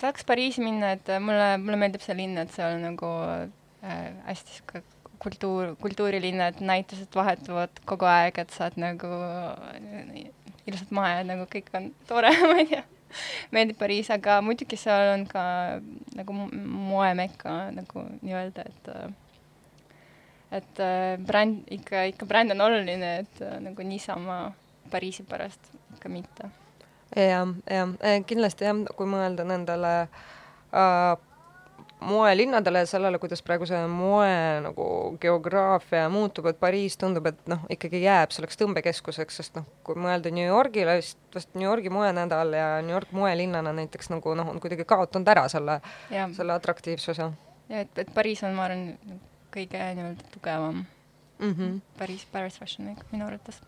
tahaks 0.00 0.24
Pariisi 0.24 0.62
minna, 0.64 0.94
et 0.96 1.10
mulle, 1.22 1.56
mulle 1.62 1.78
meeldib 1.80 2.02
see 2.04 2.16
linn, 2.18 2.38
et 2.40 2.50
seal 2.54 2.78
nagu 2.82 3.10
äh, 3.26 4.08
hästi 4.26 4.56
sihuke 4.56 4.82
kultuur, 5.20 5.74
kultuurilinn, 5.82 6.40
et 6.46 6.62
näitused 6.64 7.12
vahetuvad 7.14 7.82
kogu 7.88 8.08
aeg, 8.08 8.40
et 8.40 8.54
saad 8.56 8.78
nagu 8.80 9.10
äh, 9.26 10.30
ilusad 10.66 10.92
majad, 10.96 11.28
nagu 11.28 11.46
kõik 11.50 11.70
on 11.76 11.90
tore, 12.08 12.32
ma 12.50 12.60
ei 12.62 12.70
tea. 12.72 12.84
meeldib 13.50 13.78
Pariis, 13.80 14.10
aga 14.14 14.38
muidugi 14.46 14.78
seal 14.78 15.16
on 15.16 15.26
ka 15.28 15.42
nagu 16.14 16.36
mo- 16.36 16.52
moemekka 16.92 17.56
nagu 17.74 18.06
nii-öelda, 18.22 18.66
et 18.70 18.94
äh, 18.94 19.10
et 20.60 20.80
äh, 20.82 21.18
bränd, 21.26 21.62
ikka, 21.70 22.08
ikka 22.10 22.26
bränd 22.26 22.54
on 22.54 22.64
oluline, 22.66 23.12
et 23.24 23.44
äh, 23.44 23.58
nagu 23.62 23.86
niisama 23.86 24.40
Pariisi 24.90 25.22
pärast 25.26 25.70
ikka 25.94 26.10
mitte 26.10 26.50
jah, 27.16 27.48
jah, 27.70 27.96
kindlasti 28.26 28.68
jah, 28.68 28.84
kui 28.96 29.08
mõelda 29.10 29.46
nendele 29.48 29.92
äh, 30.04 31.16
moelinnadele 32.00 32.84
ja 32.84 32.88
sellele, 32.88 33.18
kuidas 33.20 33.42
praegu 33.44 33.66
see 33.68 33.80
moe 33.90 34.30
nagu 34.64 34.86
geograafia 35.20 36.06
muutub, 36.12 36.48
et 36.48 36.60
Pariis 36.60 36.96
tundub, 37.00 37.26
et 37.28 37.40
noh, 37.50 37.66
ikkagi 37.72 38.00
jääb 38.04 38.32
selleks 38.32 38.56
tõmbekeskuseks, 38.60 39.42
sest 39.42 39.60
noh, 39.60 39.66
kui 39.84 39.98
mõelda 40.00 40.32
New 40.32 40.46
Yorgile, 40.46 40.96
siis 41.02 41.18
vast 41.34 41.52
New 41.54 41.68
Yorgi 41.68 41.92
moenädal 41.92 42.56
ja 42.56 42.70
New 42.84 42.96
York 42.96 43.12
moelinnana 43.12 43.74
näiteks 43.76 44.10
nagu 44.14 44.34
noh, 44.38 44.48
on 44.54 44.62
kuidagi 44.62 44.88
kaotanud 44.88 45.28
ära 45.28 45.46
selle, 45.52 45.80
ja, 46.14 46.28
selle 46.36 46.56
atraktiivsuse 46.56 47.30
ja 47.70 47.84
et, 47.84 47.98
et 47.98 48.14
Pariis 48.14 48.42
on, 48.46 48.56
ma 48.56 48.66
arvan, 48.66 49.18
kõige 49.54 49.82
nii-öelda 49.98 50.30
tugevam 50.34 50.82
mm. 50.82 51.52
-hmm. 51.52 51.80
Pariis, 51.98 52.26
Paris 52.32 52.58
Fashion 52.58 52.88
Week 52.88 53.04
minu 53.12 53.26
arvates. 53.26 53.60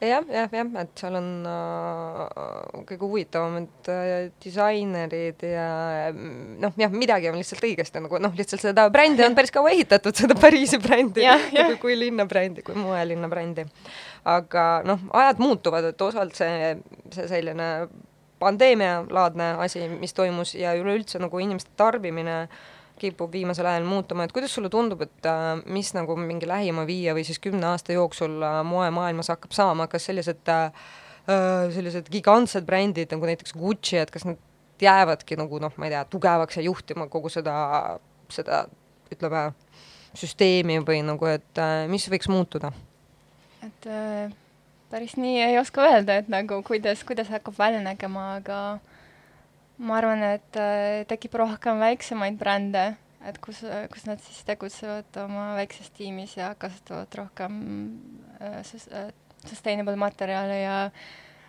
Jah, 0.00 0.24
jah, 0.30 0.48
jah, 0.52 0.70
et 0.82 1.02
seal 1.02 1.18
on 1.18 1.28
äh, 1.50 2.80
kõige 2.88 3.02
huvitavamad 3.02 3.90
äh, 3.92 4.14
disainerid 4.42 5.44
ja 5.46 5.68
noh, 6.14 6.74
jah, 6.80 6.92
midagi 6.94 7.30
on 7.30 7.38
lihtsalt 7.40 7.64
õigesti 7.66 8.02
nagu 8.04 8.20
noh, 8.22 8.34
lihtsalt 8.38 8.64
seda 8.64 8.88
brändi 8.92 9.26
on 9.26 9.36
päris 9.38 9.54
kaua 9.54 9.72
ehitatud, 9.74 10.16
seda 10.16 10.38
Pariisi 10.38 10.80
brändi 10.82 11.24
Jah, 11.26 11.48
jah. 11.54 11.70
kui, 11.72 11.80
kui 11.84 11.98
linna 11.98 12.26
brändi, 12.28 12.64
kui 12.66 12.76
moelinna 12.78 13.30
brändi. 13.32 13.66
aga 14.26 14.66
noh, 14.86 15.06
ajad 15.22 15.42
muutuvad, 15.42 15.90
et 15.92 16.02
osalt 16.02 16.36
see, 16.38 16.74
see 17.14 17.28
selline 17.30 17.70
pandeemialaadne 18.42 19.54
asi, 19.64 19.86
mis 20.00 20.12
toimus 20.16 20.54
ja 20.58 20.74
üleüldse 20.76 21.20
nagu 21.22 21.40
inimeste 21.40 21.72
tarbimine 21.78 22.46
kipub 23.00 23.32
viimasel 23.32 23.66
ajal 23.68 23.84
muutuma, 23.88 24.24
et 24.24 24.32
kuidas 24.32 24.54
sulle 24.56 24.70
tundub, 24.72 25.02
et 25.04 25.28
äh, 25.28 25.48
mis 25.72 25.92
nagu 25.96 26.16
mingi 26.20 26.48
lähima 26.48 26.86
viie 26.88 27.14
või 27.16 27.26
siis 27.28 27.40
kümne 27.42 27.68
aasta 27.72 27.96
jooksul 27.96 28.38
äh, 28.42 28.60
moemaailmas 28.64 29.32
hakkab 29.34 29.52
saama, 29.56 29.88
kas 29.92 30.08
sellised 30.08 30.48
äh, 30.52 30.70
äh, 31.28 31.68
sellised 31.74 32.10
gigantsed 32.12 32.66
brändid 32.66 33.12
nagu 33.14 33.28
näiteks 33.28 33.54
Gucci, 33.56 33.98
et 34.00 34.12
kas 34.14 34.26
nad 34.28 34.40
jäävadki 34.82 35.38
nagu 35.40 35.60
noh, 35.62 35.72
ma 35.76 35.88
ei 35.88 35.94
tea, 35.94 36.04
tugevaks 36.12 36.58
ja 36.58 36.66
juhtima 36.66 37.08
kogu 37.12 37.30
seda, 37.32 37.54
seda 38.32 38.64
ütleme, 39.12 39.48
süsteemi 40.16 40.80
või 40.84 41.02
nagu, 41.06 41.28
et 41.30 41.60
äh, 41.60 41.84
mis 41.90 42.08
võiks 42.12 42.30
muutuda? 42.32 42.72
et 43.66 43.88
äh, 43.90 44.34
päris 44.92 45.16
nii 45.18 45.40
ei 45.42 45.58
oska 45.58 45.88
öelda, 45.88 46.20
et 46.20 46.28
nagu 46.32 46.60
kuidas, 46.66 47.02
kuidas 47.06 47.30
hakkab 47.32 47.56
välja 47.58 47.82
nägema, 47.84 48.36
aga 48.40 48.60
ma 49.78 49.98
arvan, 50.00 50.22
et 50.36 50.56
äh, 50.60 51.04
tekib 51.10 51.34
rohkem 51.36 51.80
väiksemaid 51.82 52.38
brände, 52.40 52.86
et 53.26 53.38
kus, 53.42 53.60
kus 53.92 54.06
nad 54.08 54.22
siis 54.24 54.44
tegutsevad 54.48 55.18
oma 55.24 55.50
väikses 55.58 55.90
tiimis 55.96 56.36
ja 56.38 56.54
kasutavad 56.58 57.14
rohkem 57.18 57.60
äh, 58.40 58.60
sus- 58.64 58.88
äh, 58.92 59.10
sustainable 59.46 59.96
materjale 60.00 60.60
ja 60.62 60.76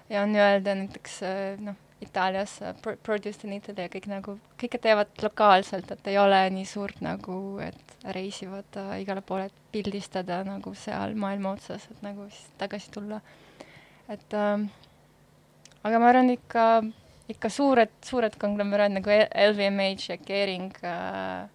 ja 0.10 0.24
nii-öelda 0.26 0.76
näiteks 0.76 1.22
äh, 1.24 1.60
noh, 1.60 1.76
Itaalias 2.02 2.62
äh, 2.62 2.76
pro- 2.82 2.98
produced 3.04 3.44
in 3.44 3.56
Italy 3.58 3.88
ja 3.88 3.92
kõik 3.92 4.08
nagu, 4.12 4.38
kõike 4.62 4.80
teevad 4.82 5.10
lokaalselt, 5.24 5.90
et 5.92 6.08
ei 6.12 6.18
ole 6.22 6.40
nii 6.54 6.66
suurt 6.70 7.02
nagu, 7.02 7.58
et 7.64 7.96
reisivad 8.16 8.78
äh, 8.78 8.94
igale 9.02 9.24
poole, 9.26 9.48
et 9.50 9.64
pildistada 9.74 10.44
nagu 10.48 10.74
seal 10.78 11.16
maailma 11.20 11.56
otsas, 11.58 11.88
et 11.92 12.04
nagu 12.06 12.28
siis 12.30 12.52
tagasi 12.62 12.92
tulla. 12.94 13.22
et 14.08 14.34
ähm, 14.34 14.70
aga 15.84 16.00
ma 16.00 16.10
arvan 16.14 16.30
ikka, 16.32 16.68
ikka 17.30 17.50
suured, 17.50 17.92
suured 18.06 18.36
konglomeraadid 18.40 19.00
nagu 19.00 19.12
LVMH 19.50 20.10
ja 20.10 20.18
Kering 20.18 20.72
äh, 20.84 21.48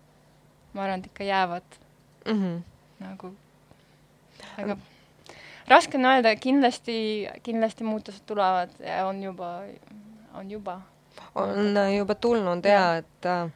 ma 0.73 0.85
arvan, 0.85 1.01
et 1.01 1.07
ikka 1.07 1.25
jäävad 1.25 1.79
mm. 2.27 2.43
-hmm. 2.43 2.61
nagu, 3.05 3.35
aga 4.59 4.77
raske 5.69 5.99
on 5.99 6.05
öelda, 6.05 6.37
kindlasti, 6.37 7.29
kindlasti 7.43 7.85
muutused 7.85 8.23
tulevad 8.27 8.71
ja 8.81 9.07
on 9.07 9.23
juba, 9.23 9.63
on 10.35 10.51
juba. 10.51 10.81
on 11.35 11.77
äh, 11.77 11.97
juba 11.97 12.15
tulnud 12.15 12.65
ja 12.65 12.97
et 12.97 13.27
äh, 13.27 13.51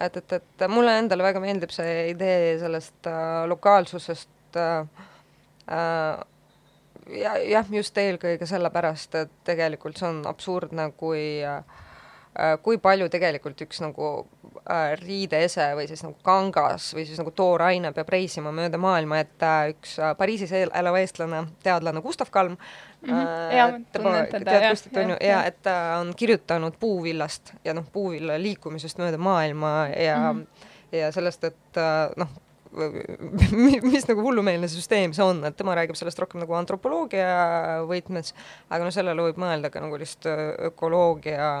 et, 0.00 0.16
et, 0.16 0.32
et 0.32 0.68
mulle 0.70 0.98
endale 0.98 1.22
väga 1.22 1.40
meeldib 1.40 1.70
see 1.70 2.10
idee 2.10 2.58
sellest 2.58 3.06
äh, 3.06 3.44
lokaalsusest 3.48 4.56
äh, 4.56 4.86
äh, 5.70 6.24
ja 7.16 7.36
jah, 7.38 7.70
just 7.70 7.98
eelkõige 7.98 8.46
sellepärast, 8.48 9.14
et 9.20 9.32
tegelikult 9.44 10.00
see 10.00 10.08
on 10.08 10.22
absurdne, 10.28 10.90
kui 10.98 11.24
äh, 11.44 11.64
kui 12.64 12.78
palju 12.80 13.08
tegelikult 13.12 13.60
üks 13.66 13.82
nagu 13.84 14.10
äh, 14.62 14.94
riideese 15.00 15.72
või 15.76 15.88
siis 15.90 16.04
nagu 16.04 16.16
kangas 16.24 16.92
või 16.96 17.04
siis 17.08 17.20
nagu 17.20 17.32
tooraine 17.36 17.92
peab 17.92 18.12
reisima 18.12 18.52
mööda 18.54 18.80
maailma, 18.80 19.20
et 19.24 19.44
äh, 19.46 19.72
üks 19.74 19.98
Pariisis 20.18 20.54
elav 20.64 20.96
eestlane, 21.00 21.44
teadlane 21.64 22.02
Gustav 22.04 22.32
Kalm 22.32 22.56
tunnen 23.02 23.90
teda, 23.92 24.44
tead 24.46 24.48
jah, 24.48 24.70
Gustit, 24.70 24.96
on 25.02 25.14
ju, 25.14 25.18
ja 25.26 25.42
et 25.48 25.58
ta 25.66 25.76
on 26.00 26.14
kirjutanud 26.16 26.78
puuvillast 26.80 27.56
ja 27.66 27.74
noh, 27.76 27.88
puuvilla 27.92 28.38
liikumisest 28.40 29.02
mööda 29.02 29.20
maailma 29.20 29.74
ja 29.92 30.16
mm. 30.20 30.40
-hmm. 30.40 30.70
ja 31.02 31.12
sellest, 31.12 31.44
et 31.44 31.84
noh, 32.16 32.32
mis 33.92 34.08
nagu 34.08 34.24
hullumeelne 34.24 34.70
süsteem 34.70 35.12
see 35.16 35.24
on, 35.26 35.44
et 35.48 35.56
tema 35.58 35.76
räägib 35.78 35.98
sellest 35.98 36.20
rohkem 36.22 36.42
nagu 36.42 36.56
antropoloogia 36.56 37.82
võtmes, 37.88 38.32
aga 38.72 38.86
noh, 38.86 38.94
sellele 38.94 39.28
võib 39.28 39.40
mõelda 39.42 39.70
ka 39.72 39.82
nagu 39.84 40.00
lihtsalt 40.00 40.30
öö, 40.32 40.50
ökoloogia 40.70 41.52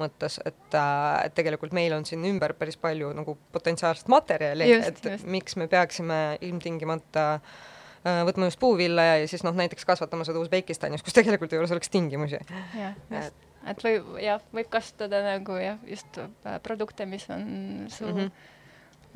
mõttes, 0.00 0.38
et, 0.44 0.74
äh, 0.74 1.26
et 1.26 1.34
tegelikult 1.36 1.74
meil 1.76 1.94
on 1.96 2.04
siin 2.08 2.24
ümber 2.28 2.54
päris 2.58 2.78
palju 2.80 3.12
nagu 3.16 3.36
potentsiaalset 3.52 4.10
materjali, 4.12 4.68
et 4.76 5.00
just. 5.04 5.26
miks 5.30 5.56
me 5.56 5.68
peaksime 5.72 6.20
ilmtingimata 6.44 7.26
äh, 7.36 8.22
võtma 8.28 8.50
just 8.50 8.60
puuvilla 8.62 9.08
ja, 9.10 9.28
siis 9.30 9.44
noh, 9.46 9.56
näiteks 9.56 9.88
kasvatama 9.88 10.26
seda 10.28 10.42
Usbekistanis, 10.42 11.04
kus 11.04 11.16
tegelikult 11.16 11.52
ei 11.52 11.62
ole 11.62 11.70
selleks 11.70 11.92
tingimusi. 11.92 12.40
jah, 12.76 12.98
just. 13.12 13.46
et 13.72 13.86
võib, 13.88 14.12
jah, 14.22 14.44
võib 14.56 14.70
kasutada 14.72 15.22
nagu 15.26 15.56
jah, 15.60 15.80
just 15.88 16.20
äh, 16.22 16.60
produkte, 16.64 17.08
mis 17.08 17.28
on 17.32 17.48
su 17.92 18.06
mm. 18.08 18.18
-hmm. 18.18 18.52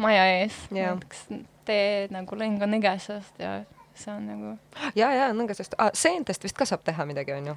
Maja 0.00 0.24
ees. 0.40 0.56
Näiteks 0.96 1.26
tee 1.68 2.08
nagu 2.10 2.36
lõng 2.40 2.58
on 2.64 2.72
nõgesest 2.74 3.38
ja 3.42 3.60
see 3.94 4.12
on 4.14 4.26
nagu 4.26 4.52
ja, 4.96 5.10
ja 5.12 5.26
nõngasest 5.36 5.74
ah,, 5.78 5.90
seentest 5.94 6.42
vist 6.46 6.56
ka 6.58 6.64
saab 6.68 6.82
teha 6.86 7.04
midagi, 7.08 7.34
on 7.36 7.52
ju? 7.52 7.56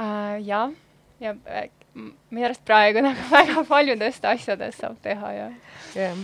äh, 0.00 0.36
jah, 0.46 0.72
ja 1.22 1.34
äh, 1.46 1.68
m- 1.94 2.14
minu 2.30 2.48
arust 2.48 2.64
praegu 2.66 3.02
nagu 3.04 3.28
väga 3.36 3.64
paljudest 3.68 4.24
asjadest 4.24 4.80
saab 4.82 4.98
teha 5.04 5.32
ja 5.36 5.48
jah. 5.94 6.16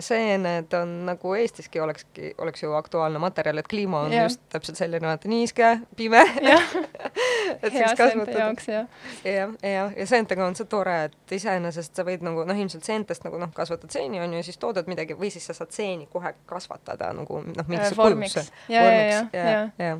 Seened 0.00 0.72
on 0.78 0.92
nagu 1.06 1.34
Eestiski 1.34 1.80
olekski, 1.80 2.34
oleks 2.38 2.62
ju 2.62 2.72
aktuaalne 2.72 3.18
materjal, 3.22 3.58
et 3.60 3.68
kliima 3.68 4.00
on 4.06 4.12
Jah. 4.12 4.28
just 4.28 4.40
täpselt 4.52 4.80
selline, 4.80 5.06
vaata 5.06 5.28
niiske, 5.28 5.70
pime, 5.96 6.22
jah, 6.42 6.76
et 7.62 7.72
hea 7.72 7.88
siis 7.88 7.98
kasvatada. 7.98 8.38
jaoks 8.38 8.68
jah. 8.68 8.86
jah, 9.24 9.54
ja, 9.62 9.90
ja 9.96 10.06
seentega 10.08 10.46
on 10.46 10.56
see 10.56 10.68
tore, 10.70 10.96
et 11.10 11.36
iseenesest 11.38 11.96
sa 11.96 12.06
võid 12.06 12.24
nagu 12.26 12.46
noh, 12.48 12.62
ilmselt 12.64 12.86
seentest 12.86 13.26
nagu 13.26 13.40
noh, 13.40 13.52
kasvatad 13.54 13.92
seeni 13.94 14.22
on 14.24 14.32
ju, 14.32 14.42
ja 14.42 14.46
siis 14.46 14.60
toodad 14.62 14.88
midagi 14.90 15.16
või 15.18 15.32
siis 15.34 15.46
sa 15.50 15.56
saad 15.56 15.74
seeni 15.74 16.08
kohe 16.12 16.34
kasvatada 16.46 17.12
nagu 17.16 17.42
noh, 17.46 17.68
mingisse 17.68 17.96
vormiks. 17.98 18.38
kujusse. 18.38 18.64
ja, 18.72 18.84
ja, 18.84 19.04
ja, 19.04 19.26
ja 19.32 19.44
ja, 19.44 19.68
ja 19.78 19.96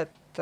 et, 0.00 0.40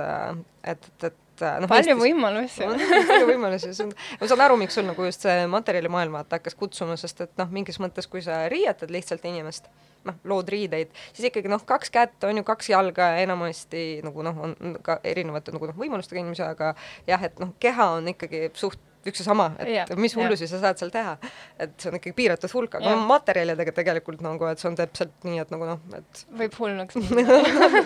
et, 0.64 0.91
et, 1.05 1.14
et 1.43 1.64
noh, 1.64 1.70
palju 1.70 1.97
võimalusi. 2.01 2.64
On 2.66 2.80
palju 3.11 3.28
võimalusi, 3.28 3.72
see 3.76 3.86
on, 3.86 3.95
ma 4.20 4.30
saan 4.30 4.45
aru, 4.47 4.59
miks 4.61 4.76
sul 4.78 4.86
nagu 4.88 5.07
just 5.09 5.26
see 5.26 5.47
materjalimaailm 5.51 6.18
vaata 6.18 6.41
hakkas 6.41 6.59
kutsuma, 6.59 6.99
sest 7.01 7.24
et 7.26 7.32
noh, 7.41 7.49
mingis 7.55 7.80
mõttes, 7.82 8.09
kui 8.11 8.24
sa 8.24 8.43
riietad 8.53 8.93
lihtsalt 8.93 9.24
inimest, 9.30 9.70
noh, 10.09 10.18
lood 10.28 10.51
riideid, 10.53 10.93
siis 11.12 11.30
ikkagi 11.30 11.51
noh, 11.53 11.62
kaks 11.66 11.93
kätt 11.95 12.28
on 12.28 12.41
ju 12.41 12.45
kaks 12.47 12.70
jalga 12.72 13.12
ja 13.14 13.24
enamasti 13.26 13.86
nagu 14.07 14.24
noh, 14.26 14.45
on 14.47 14.78
ka 14.84 15.01
erinevate 15.05 15.55
nagu 15.57 15.70
noh, 15.70 15.80
võimalustega 15.80 16.22
inimesi, 16.22 16.45
aga 16.47 16.74
jah, 17.09 17.26
et 17.28 17.43
noh, 17.43 17.53
keha 17.62 17.91
on 17.99 18.12
ikkagi 18.14 18.49
suht 18.59 18.80
üks 19.09 19.22
ja 19.22 19.26
sama, 19.30 19.46
et 19.61 19.70
Jah, 19.72 19.92
mis 20.01 20.14
hullusi 20.16 20.48
sa 20.51 20.61
saad 20.61 20.80
seal 20.80 20.92
teha. 20.92 21.16
et 21.61 21.72
see 21.80 21.90
on 21.90 21.96
ikkagi 21.96 22.16
piiratud 22.16 22.53
hulk, 22.53 22.76
aga 22.78 22.92
no 22.92 23.07
materjalidega 23.09 23.72
tegelikult 23.76 24.20
nagu, 24.24 24.48
et 24.51 24.61
see 24.61 24.68
on 24.70 24.76
täpselt 24.78 25.14
nii, 25.26 25.38
et 25.44 25.55
nagu 25.55 25.68
noh, 25.70 25.80
et 25.96 26.24
võib 26.42 26.59
hulluks 26.61 26.98
minna. 27.01 27.38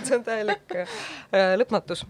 see 0.02 0.16
on 0.18 0.26
täielik 0.26 0.76
äh, 0.82 1.54
lõpmatus. 1.60 2.04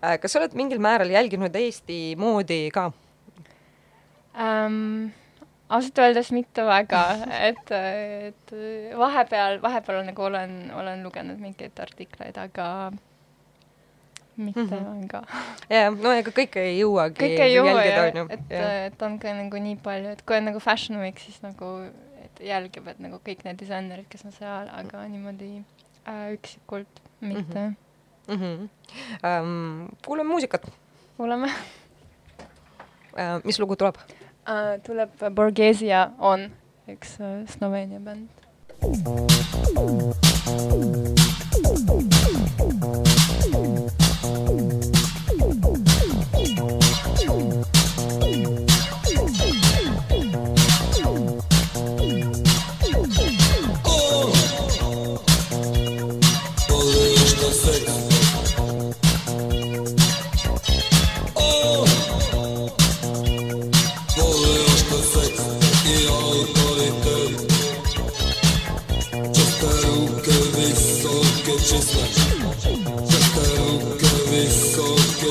kas 0.00 0.32
sa 0.32 0.40
oled 0.40 0.56
mingil 0.58 0.80
määral 0.82 1.12
jälginud 1.12 1.56
Eesti 1.60 2.00
moodi 2.20 2.62
ka? 2.74 2.88
ähm,. 4.40 5.10
ausalt 5.68 5.98
öeldes 5.98 6.32
mitte 6.32 6.64
väga, 6.64 7.02
et, 7.42 7.74
et 8.30 8.56
vahepeal, 8.96 9.60
vahepeal 9.62 10.04
nagu 10.06 10.28
olen, 10.30 10.56
olen 10.78 11.04
lugenud 11.04 11.42
mingeid 11.42 11.76
artikleid, 11.82 12.38
aga 12.40 12.70
mitte 14.36 14.60
mm. 14.60 14.68
-hmm. 14.68 15.00
väga. 15.02 15.22
jah, 15.70 15.94
no 16.02 16.12
ega 16.12 16.30
kõike 16.30 16.60
ei 16.60 16.78
jõuagi 16.80 17.16
kõik 17.20 17.40
ei 17.40 17.54
jõua 17.54 17.70
ja 17.70 17.84
jälgida, 17.84 18.02
on 18.02 18.16
ju. 18.20 18.26
et, 18.30 18.52
et 18.92 19.02
on 19.02 19.18
ka 19.18 19.32
nagu 19.34 19.62
nii 19.68 19.76
palju, 19.82 20.12
et 20.16 20.22
kui 20.26 20.36
on 20.36 20.44
nagu 20.50 20.60
fashion 20.60 21.00
week, 21.00 21.18
siis 21.18 21.40
nagu, 21.42 21.72
et 22.24 22.42
jälgivad 22.50 23.00
nagu 23.02 23.20
kõik 23.24 23.44
need 23.46 23.58
disainerid, 23.62 24.08
kes 24.12 24.26
on 24.28 24.32
seal, 24.36 24.68
aga 24.72 25.06
niimoodi 25.08 25.50
äh, 26.08 26.32
üksikult 26.36 27.02
mitte 27.20 27.68
mm. 27.68 27.76
mm. 28.28 28.36
-hmm. 28.42 28.68
Um, 29.24 29.88
kuulame 30.06 30.28
muusikat 30.28 30.66
-hmm. 30.66 30.72
kuulame 31.16 31.46
uh,, 33.12 33.40
mis 33.44 33.58
lugu 33.60 33.76
tuleb? 33.76 33.96
uh,. 33.96 34.82
tuleb 34.86 35.10
Borghesia 35.34 36.10
On, 36.18 36.50
üks 36.88 37.18
uh, 37.20 37.48
Sloveenia 37.48 38.00
bänd. 38.00 38.28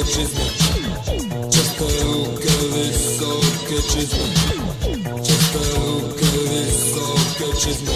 catches 0.05 0.37
me. 0.37 0.45
Just 1.49 1.81
a 1.81 1.83
hook 1.83 2.43
of 2.43 2.73
this 2.73 3.17
soul 3.17 3.41
catches 3.67 4.11
me. 4.13 4.25
Just 5.23 5.55
a 5.55 5.79
hook 5.79 6.21
of 6.21 6.49
this 6.49 6.93
soul 6.93 7.17
catches 7.37 7.79
me. 7.87 7.94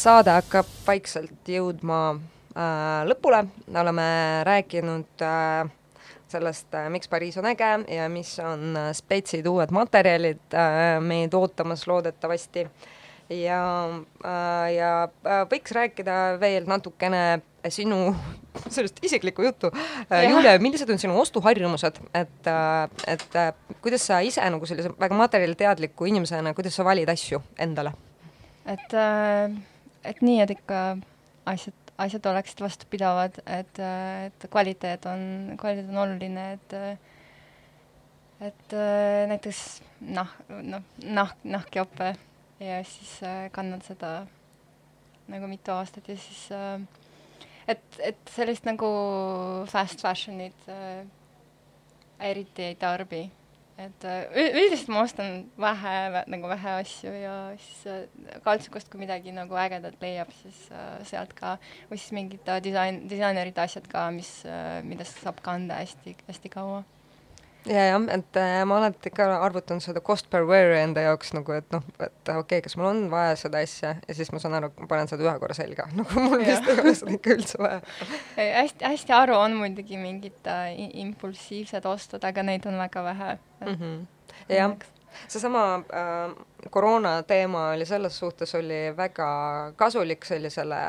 Saade 0.00 0.32
hakkab 0.32 0.68
vaikselt 0.86 1.48
jõudma 1.50 2.00
äh, 2.14 3.02
lõpule, 3.08 3.42
oleme 3.82 4.06
rääkinud 4.48 5.24
äh, 5.26 5.68
sellest 6.30 6.72
äh,, 6.74 6.88
miks 6.92 7.10
Pariis 7.10 7.38
on 7.40 7.48
äge 7.50 7.70
ja 7.90 8.08
mis 8.12 8.32
on 8.44 8.76
äh, 8.78 8.90
spetsid 8.96 9.46
uued 9.50 9.74
materjalid 9.74 10.56
äh, 10.56 10.96
meid 11.04 11.34
ootamas 11.36 11.86
loodetavasti. 11.90 12.66
ja 13.30 13.62
äh,, 14.24 14.66
ja 14.74 14.92
võiks 15.50 15.74
rääkida 15.76 16.18
veel 16.40 16.68
natukene 16.70 17.42
sinu 17.68 18.14
sellest 18.74 19.02
isiklikku 19.04 19.44
juttu. 19.44 19.70
Julia, 20.30 20.56
millised 20.58 20.90
on 20.90 20.98
sinu 20.98 21.18
ostuharjumused, 21.20 22.00
et 22.14 22.48
äh,, 22.48 22.86
et 23.06 23.40
kuidas 23.82 24.06
sa 24.06 24.22
ise 24.24 24.44
nagu 24.50 24.66
sellise 24.66 24.94
väga 25.00 25.18
materjaliteadliku 25.18 26.08
inimesena, 26.08 26.54
kuidas 26.54 26.78
sa 26.78 26.88
valid 26.88 27.12
asju 27.12 27.42
endale? 27.58 27.92
et 28.70 28.94
äh, 28.94 29.50
et 30.04 30.22
nii, 30.24 30.40
et 30.44 30.54
ikka 30.54 30.80
asjad, 31.50 31.92
asjad 32.00 32.26
oleksid 32.32 32.62
vastupidavad, 32.64 33.40
et, 33.46 33.80
et 34.26 34.48
kvaliteet 34.50 35.06
on, 35.10 35.22
kvaliteet 35.60 35.92
on 35.92 36.02
oluline, 36.06 36.52
et 36.58 36.76
et 38.40 38.72
näiteks 39.28 39.58
nah-, 40.16 40.32
noh, 40.48 40.84
nahk, 41.04 41.42
nahkjope 41.44 42.14
ja 42.60 42.78
siis 42.88 43.18
kannan 43.52 43.82
seda 43.84 44.22
nagu 45.28 45.50
mitu 45.50 45.74
aastat 45.74 46.08
ja 46.08 46.16
siis 46.16 46.46
et, 47.70 48.00
et 48.02 48.32
sellist 48.34 48.66
nagu 48.68 48.88
fast 49.70 50.02
fashion'it 50.04 50.70
äh, 50.70 51.04
eriti 52.30 52.70
ei 52.70 52.76
tarbi. 52.80 53.24
Et 53.80 54.04
äh, 54.04 54.50
üldiselt 54.60 54.90
ma 54.92 55.04
ostan 55.06 55.46
vähe, 55.60 56.22
nagu 56.32 56.50
vähe 56.50 56.76
asju 56.82 57.12
ja 57.14 57.34
siis 57.60 57.86
äh, 57.88 58.38
kaltsukust, 58.44 58.90
kui 58.92 59.00
midagi 59.00 59.32
nagu 59.34 59.56
ägedat 59.56 59.96
leiab, 60.02 60.32
siis 60.42 60.66
äh, 60.74 61.00
sealt 61.08 61.32
ka, 61.38 61.56
või 61.90 62.00
siis 62.00 62.14
mingid 62.16 62.50
disain, 62.64 63.02
disainerite 63.10 63.64
asjad 63.64 63.88
ka, 63.90 64.08
mis 64.14 64.30
mida 64.86 65.06
saab 65.08 65.40
kanda 65.44 65.80
hästi, 65.80 66.16
hästi 66.28 66.52
kaua. 66.52 66.82
ja, 67.68 67.84
jah, 67.90 68.04
et 68.14 68.38
äh, 68.40 68.60
ma 68.68 68.78
alati 68.80 69.12
ka 69.14 69.26
arvutan 69.44 69.82
seda 69.84 70.02
cost 70.04 70.30
per 70.32 70.46
wear 70.48 70.72
enda 70.78 71.04
jaoks 71.04 71.34
nagu, 71.36 71.54
et 71.56 71.66
noh, 71.74 71.84
et 71.98 72.12
okei 72.32 72.38
okay,, 72.42 72.62
kas 72.64 72.76
mul 72.80 72.90
on 72.90 73.02
vaja 73.12 73.34
seda 73.40 73.62
asja 73.64 73.94
ja 74.06 74.16
siis 74.16 74.32
ma 74.32 74.40
saan 74.42 74.56
aru, 74.58 74.70
ma 74.80 74.88
panen 74.90 75.10
seda 75.10 75.26
ühe 75.26 75.34
korra 75.42 75.56
selga, 75.56 75.88
nagu 75.98 76.24
mul 76.24 76.44
vist 76.44 76.70
ei 76.70 76.80
ole 76.84 76.94
seda 76.98 77.16
ikka 77.18 77.36
üldse 77.36 77.60
vaja. 77.60 77.82
hästi, 78.36 78.86
hästi 78.86 79.16
haru 79.16 79.36
on 79.40 79.58
muidugi 79.60 80.00
mingid 80.00 80.48
äh, 80.50 80.72
impulsiivsed 81.04 81.88
ostud, 81.90 82.24
aga 82.24 82.46
neid 82.46 82.68
on 82.70 82.80
väga 82.80 83.04
vähe. 83.10 83.36
Mhm. 83.66 84.00
jah, 84.48 84.76
seesama 85.28 85.66
äh, 85.90 86.36
koroona 86.70 87.22
teema 87.22 87.68
oli 87.74 87.86
selles 87.86 88.18
suhtes 88.18 88.54
oli 88.54 88.80
väga 88.96 89.28
kasulik 89.76 90.24
sellisele 90.24 90.80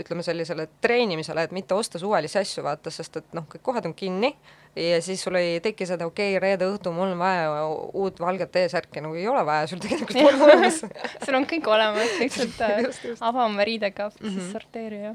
ütleme 0.00 0.22
sellisele 0.22 0.68
treenimisele, 0.80 1.46
et 1.46 1.52
mitte 1.56 1.74
osta 1.74 1.98
suvalisi 1.98 2.38
asju, 2.38 2.64
vaata, 2.66 2.90
sest 2.90 3.20
et 3.22 3.36
noh, 3.36 3.46
kõik 3.50 3.64
kohad 3.66 3.86
on 3.88 3.94
kinni 3.94 4.34
ja 4.76 4.98
siis 5.02 5.22
sul 5.24 5.38
ei 5.38 5.60
teki 5.64 5.86
seda, 5.88 6.06
okei 6.06 6.34
okay,, 6.34 6.40
reede 6.42 6.66
õhtul 6.68 6.92
mul 6.96 7.14
on 7.14 7.20
vaja 7.20 7.62
uut 7.96 8.20
valget 8.20 8.52
T-särki, 8.52 9.00
nagu 9.04 9.16
ei 9.16 9.24
ole 9.28 9.44
vaja, 9.46 9.70
sul 9.70 9.80
tegelikult 9.80 10.18
on 10.20 10.42
olemas. 10.48 10.82
sul 11.24 11.38
on 11.38 11.46
kõik 11.48 11.70
olemas, 11.72 12.12
lihtsalt 12.20 12.60
äh, 12.66 12.74
Just, 12.86 13.06
just. 13.08 13.24
ava 13.24 13.46
oma 13.46 13.64
riidekapp 13.64 14.20
mm, 14.20 14.28
-hmm. 14.28 14.36
Siis 14.36 14.52
sorteeri 14.52 15.00
ja. 15.00 15.14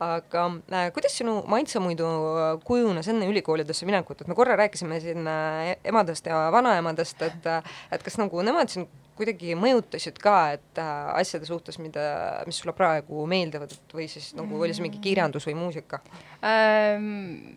aga 0.00 0.46
äh, 0.72 0.88
kuidas 0.96 1.18
sinu 1.18 1.42
maitse 1.46 1.80
muidu 1.80 2.08
äh, 2.08 2.56
kujunes 2.64 3.08
enne 3.08 3.28
ülikoolidesse 3.28 3.86
minekut, 3.86 4.20
et 4.20 4.28
me 4.28 4.34
korra 4.34 4.56
rääkisime 4.56 5.00
siin 5.00 5.28
äh, 5.28 5.76
emadest 5.84 6.26
ja 6.26 6.48
vanaemadest, 6.52 7.22
et 7.22 7.46
äh, 7.46 7.62
et 7.92 8.02
kas 8.02 8.18
nagu 8.18 8.42
nemad 8.42 8.68
sind 8.68 8.88
kuidagi 9.22 9.54
mõjutasid 9.58 10.18
ka, 10.22 10.36
et 10.56 10.80
äh, 10.82 11.12
asjade 11.20 11.46
suhtes, 11.48 11.78
mida, 11.82 12.02
mis 12.48 12.58
sulle 12.58 12.74
praegu 12.76 13.24
meeldivad, 13.30 13.72
et 13.72 13.94
või 13.94 14.08
siis 14.10 14.32
nagu 14.38 14.58
oli 14.58 14.74
see 14.74 14.84
mingi 14.84 15.00
kirjandus 15.02 15.46
või 15.48 15.56
muusika? 15.60 16.02
ähm,. 16.46 17.56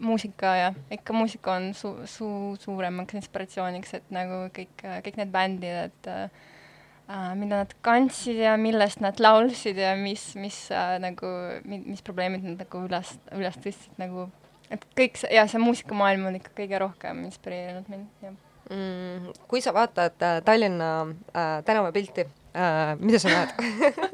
muusika 0.00 0.54
jah, 0.56 0.78
ikka 0.92 1.16
muusika 1.16 1.56
on 1.58 1.72
su-, 1.76 1.96
su-, 2.08 2.56
suuremaks 2.60 3.18
inspiratsiooniks, 3.20 3.96
et 3.98 4.14
nagu 4.14 4.46
kõik, 4.56 4.86
kõik 5.06 5.20
need 5.20 5.32
bändid, 5.32 5.90
et 5.90 6.10
äh, 6.12 7.32
mida 7.36 7.62
nad 7.64 7.72
kandsid 7.84 8.38
ja 8.44 8.56
millest 8.60 9.02
nad 9.04 9.20
laulsid 9.20 9.80
ja 9.80 9.94
mis, 9.98 10.30
mis 10.40 10.58
äh, 10.74 10.98
nagu, 11.02 11.32
mis 11.64 12.04
probleemid 12.06 12.44
nad 12.46 12.62
nagu 12.64 12.84
üles, 12.86 13.16
üles 13.36 13.58
tõstsid 13.64 13.98
nagu, 14.00 14.28
et 14.70 14.84
kõik 14.96 15.18
see, 15.18 15.32
ja 15.34 15.48
see 15.50 15.62
muusikamaailm 15.62 16.30
on 16.30 16.38
ikka 16.38 16.54
kõige 16.62 16.84
rohkem 16.84 17.24
inspireerinud 17.26 17.90
mind, 17.90 18.08
jah. 18.24 18.38
mm,. 18.70 19.32
kui 19.48 19.60
sa 19.60 19.74
vaatad 19.74 20.22
äh, 20.22 20.42
Tallinna 20.44 20.90
äh, 21.06 21.64
tänavapilti 21.64 22.26
äh,, 22.54 22.94
mida 22.98 23.18
sa 23.18 23.28
näed? 23.28 23.50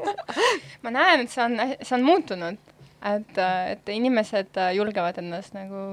ma 0.82 0.90
näen, 0.90 1.26
et 1.26 1.32
see 1.32 1.44
on, 1.44 1.60
see 1.82 1.94
on 1.98 2.06
muutunud, 2.06 2.58
et, 3.12 3.38
et 3.70 3.94
inimesed 3.94 4.58
äh, 4.60 4.74
julgevad 4.76 5.18
ennast 5.22 5.56
nagu 5.56 5.86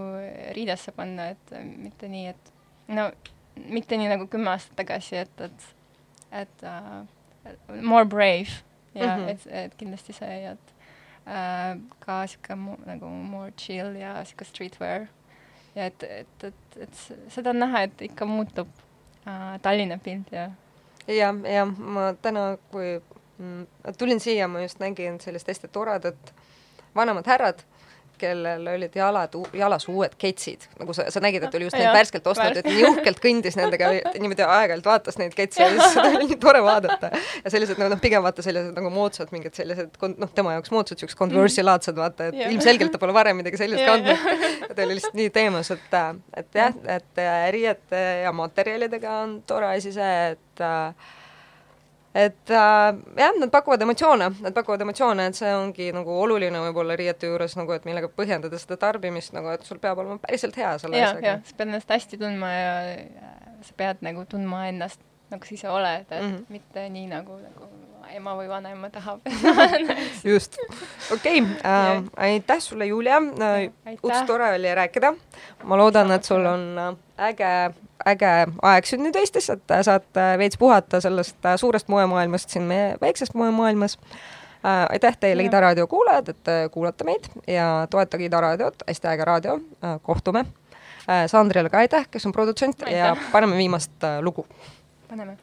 riidesse 0.55 0.95
panna, 0.95 1.31
et 1.35 1.55
äh, 1.55 1.63
mitte 1.63 2.09
nii, 2.11 2.33
et 2.33 2.53
no 2.93 3.09
mitte 3.69 3.97
nii 3.97 4.11
nagu 4.11 4.27
kümme 4.31 4.53
aastat 4.53 4.77
tagasi, 4.81 5.23
et, 5.23 5.41
et, 5.41 5.65
et 6.43 6.63
uh, 6.65 7.03
more 7.81 8.05
brave 8.05 8.63
ja 8.95 9.15
mm. 9.15 9.23
-hmm. 9.23 9.29
et, 9.29 9.47
et 9.65 9.75
kindlasti 9.77 10.13
see, 10.13 10.51
et 10.51 10.73
uh, 11.27 11.81
ka 11.99 12.23
sihuke 12.27 12.55
nagu 12.85 13.09
more 13.09 13.51
chill 13.57 13.95
ja 13.95 14.23
sihuke 14.25 14.45
streetwear 14.45 15.07
ja 15.75 15.85
et, 15.85 16.03
et, 16.03 16.43
et, 16.43 16.53
et 16.81 16.93
s- 16.93 17.13
seda 17.35 17.49
on 17.53 17.59
näha, 17.59 17.81
et 17.87 18.01
ikka 18.01 18.25
muutub 18.25 18.67
uh, 19.27 19.59
Tallinna 19.61 19.97
pilt 20.03 20.31
ja 20.31 20.49
jah, 21.07 21.35
jah, 21.43 21.67
ma 21.77 22.13
täna, 22.21 22.57
kui 22.71 23.01
mm, 23.37 23.67
tulin 23.97 24.19
siia, 24.23 24.47
ma 24.47 24.61
just 24.63 24.79
nägin 24.79 25.19
sellist 25.21 25.47
hästi 25.47 25.67
toredat 25.67 26.33
vanemad 26.95 27.27
härrad, 27.27 27.63
kellel 28.21 28.67
olid 28.73 28.95
jalad, 28.95 29.35
jalas 29.57 29.87
uued 29.91 30.15
ketsid, 30.19 30.67
nagu 30.79 30.95
sa, 30.95 31.05
sa 31.13 31.21
nägid, 31.23 31.45
et 31.47 31.55
oli 31.57 31.67
just 31.67 31.77
need 31.77 31.87
Jah, 31.87 31.95
värskelt 31.97 32.27
ostnud, 32.31 32.59
et 32.59 32.67
nii 32.69 32.85
uhkelt 32.89 33.21
kõndis 33.23 33.57
nendega, 33.59 33.89
niimoodi 34.23 34.45
aeg-ajalt 34.45 34.89
vaatas 34.89 35.19
neid 35.21 35.35
ketse 35.37 35.63
ja 35.63 35.69
siis 35.73 35.95
seda 35.95 36.11
oli 36.11 36.29
nii 36.31 36.39
tore 36.41 36.61
vaadata. 36.65 37.11
ja 37.43 37.53
sellised 37.53 37.81
noh, 37.81 37.97
pigem 38.03 38.25
vaata 38.25 38.45
sellised 38.45 38.77
nagu 38.77 38.91
moodsad 38.93 39.33
mingid 39.35 39.57
sellised 39.57 39.97
noh, 40.13 40.31
tema 40.35 40.55
jaoks 40.57 40.73
moodsad 40.73 41.01
siuksed 41.03 41.19
Converse'i 41.19 41.65
laadsed 41.65 41.97
vaata, 41.99 42.29
et 42.31 42.39
Jah. 42.43 42.53
ilmselgelt 42.53 42.93
ta 42.95 43.01
pole 43.01 43.15
varem 43.15 43.39
midagi 43.41 43.59
sellist 43.61 43.85
kandnud. 43.87 44.69
ta 44.69 44.85
oli 44.85 44.99
lihtsalt 44.99 45.17
nii 45.19 45.33
teemas, 45.33 45.73
et, 45.73 45.99
et 46.43 46.61
jah, 46.61 46.79
et 46.97 47.25
riiete 47.55 48.05
ja 48.23 48.31
materjalidega 48.35 49.19
on 49.23 49.35
tore 49.47 49.73
asi 49.75 49.93
see, 49.95 50.15
et 50.33 50.63
äh, 50.63 51.13
et 52.13 52.51
äh, 52.53 52.89
jah, 53.17 53.37
nad 53.39 53.51
pakuvad 53.51 53.81
emotsioone, 53.81 54.29
nad 54.45 54.53
pakuvad 54.55 54.81
emotsioone, 54.85 55.27
et 55.29 55.39
see 55.39 55.53
ongi 55.57 55.89
nagu 55.95 56.17
oluline 56.25 56.61
võib-olla 56.67 56.97
riiete 56.99 57.31
juures 57.31 57.57
nagu, 57.57 57.73
et 57.73 57.87
millega 57.89 58.09
põhjendada 58.13 58.59
seda 58.61 58.77
tarbimist 58.81 59.33
nagu, 59.33 59.49
et 59.53 59.65
sul 59.65 59.81
peab 59.81 60.03
olema 60.03 60.19
päriselt 60.21 60.57
hea 60.59 60.75
selle 60.81 61.01
ja, 61.01 61.09
asjaga 61.09 61.31
ja. 61.31 61.39
sa 61.47 61.57
pead 61.57 61.71
ennast 61.71 61.95
hästi 61.95 62.21
tundma 62.21 62.51
ja, 62.53 62.75
sa 63.65 63.79
pead 63.81 64.05
nagu 64.05 64.27
tundma 64.29 64.67
ennast 64.69 65.01
nagu 65.33 65.49
sa 65.49 65.57
ise 65.57 65.71
oled, 65.73 66.05
et 66.05 66.21
mm. 66.21 66.29
-hmm. 66.35 66.45
mitte 66.53 66.89
nii 66.89 67.07
nagu, 67.09 67.39
nagu 67.41 67.71
ema 68.11 68.35
või 68.37 68.47
vanaema 68.49 68.89
tahab. 68.93 69.21
just, 70.33 70.57
okei 71.13 71.41
okay, 71.41 71.55
äh,, 71.65 72.03
aitäh 72.17 72.59
sulle, 72.59 72.85
Julia 72.85 73.17
äh,, 73.17 73.95
uus 74.03 74.21
tore 74.27 74.53
oli 74.55 74.75
rääkida. 74.75 75.13
ma 75.63 75.77
loodan, 75.77 76.11
et 76.11 76.23
sul 76.23 76.45
on 76.45 76.65
äh, 76.77 77.29
äge, 77.29 77.73
äge 78.05 78.33
aeg 78.61 78.89
siin 78.89 79.03
nüüd 79.03 79.15
Eestis, 79.19 79.49
et 79.49 79.75
saad 79.81 80.09
äh, 80.17 80.35
veits 80.37 80.57
puhata 80.57 81.01
sellest 81.01 81.45
äh, 81.45 81.57
suurest 81.57 81.87
moemaailmast 81.87 82.49
siin 82.49 82.67
meie 82.69 82.97
väiksest 83.01 83.33
moemaailmas 83.33 83.97
äh,. 84.65 84.85
aitäh 84.89 85.17
teile. 85.19 85.43
Ida 85.43 85.61
raadio 85.61 85.87
kuulajad, 85.87 86.33
et 86.35 86.53
kuulate 86.71 87.03
meid 87.07 87.29
ja 87.47 87.87
toetage 87.89 88.25
Ida 88.25 88.41
raadiot, 88.41 88.85
hästi 88.87 89.07
äge 89.15 89.25
raadio 89.25 89.55
äh,, 89.55 89.97
kohtume 90.01 90.45
äh,. 91.09 91.25
Sandrile 91.27 91.69
ka 91.69 91.83
aitäh, 91.83 92.07
kes 92.11 92.25
on 92.25 92.31
produtsent 92.31 92.85
ja 92.89 93.11
Aitäh. 93.11 93.31
paneme 93.31 93.57
viimast 93.57 94.03
äh, 94.03 94.21
lugu 94.21 94.47
paneme 95.09 95.37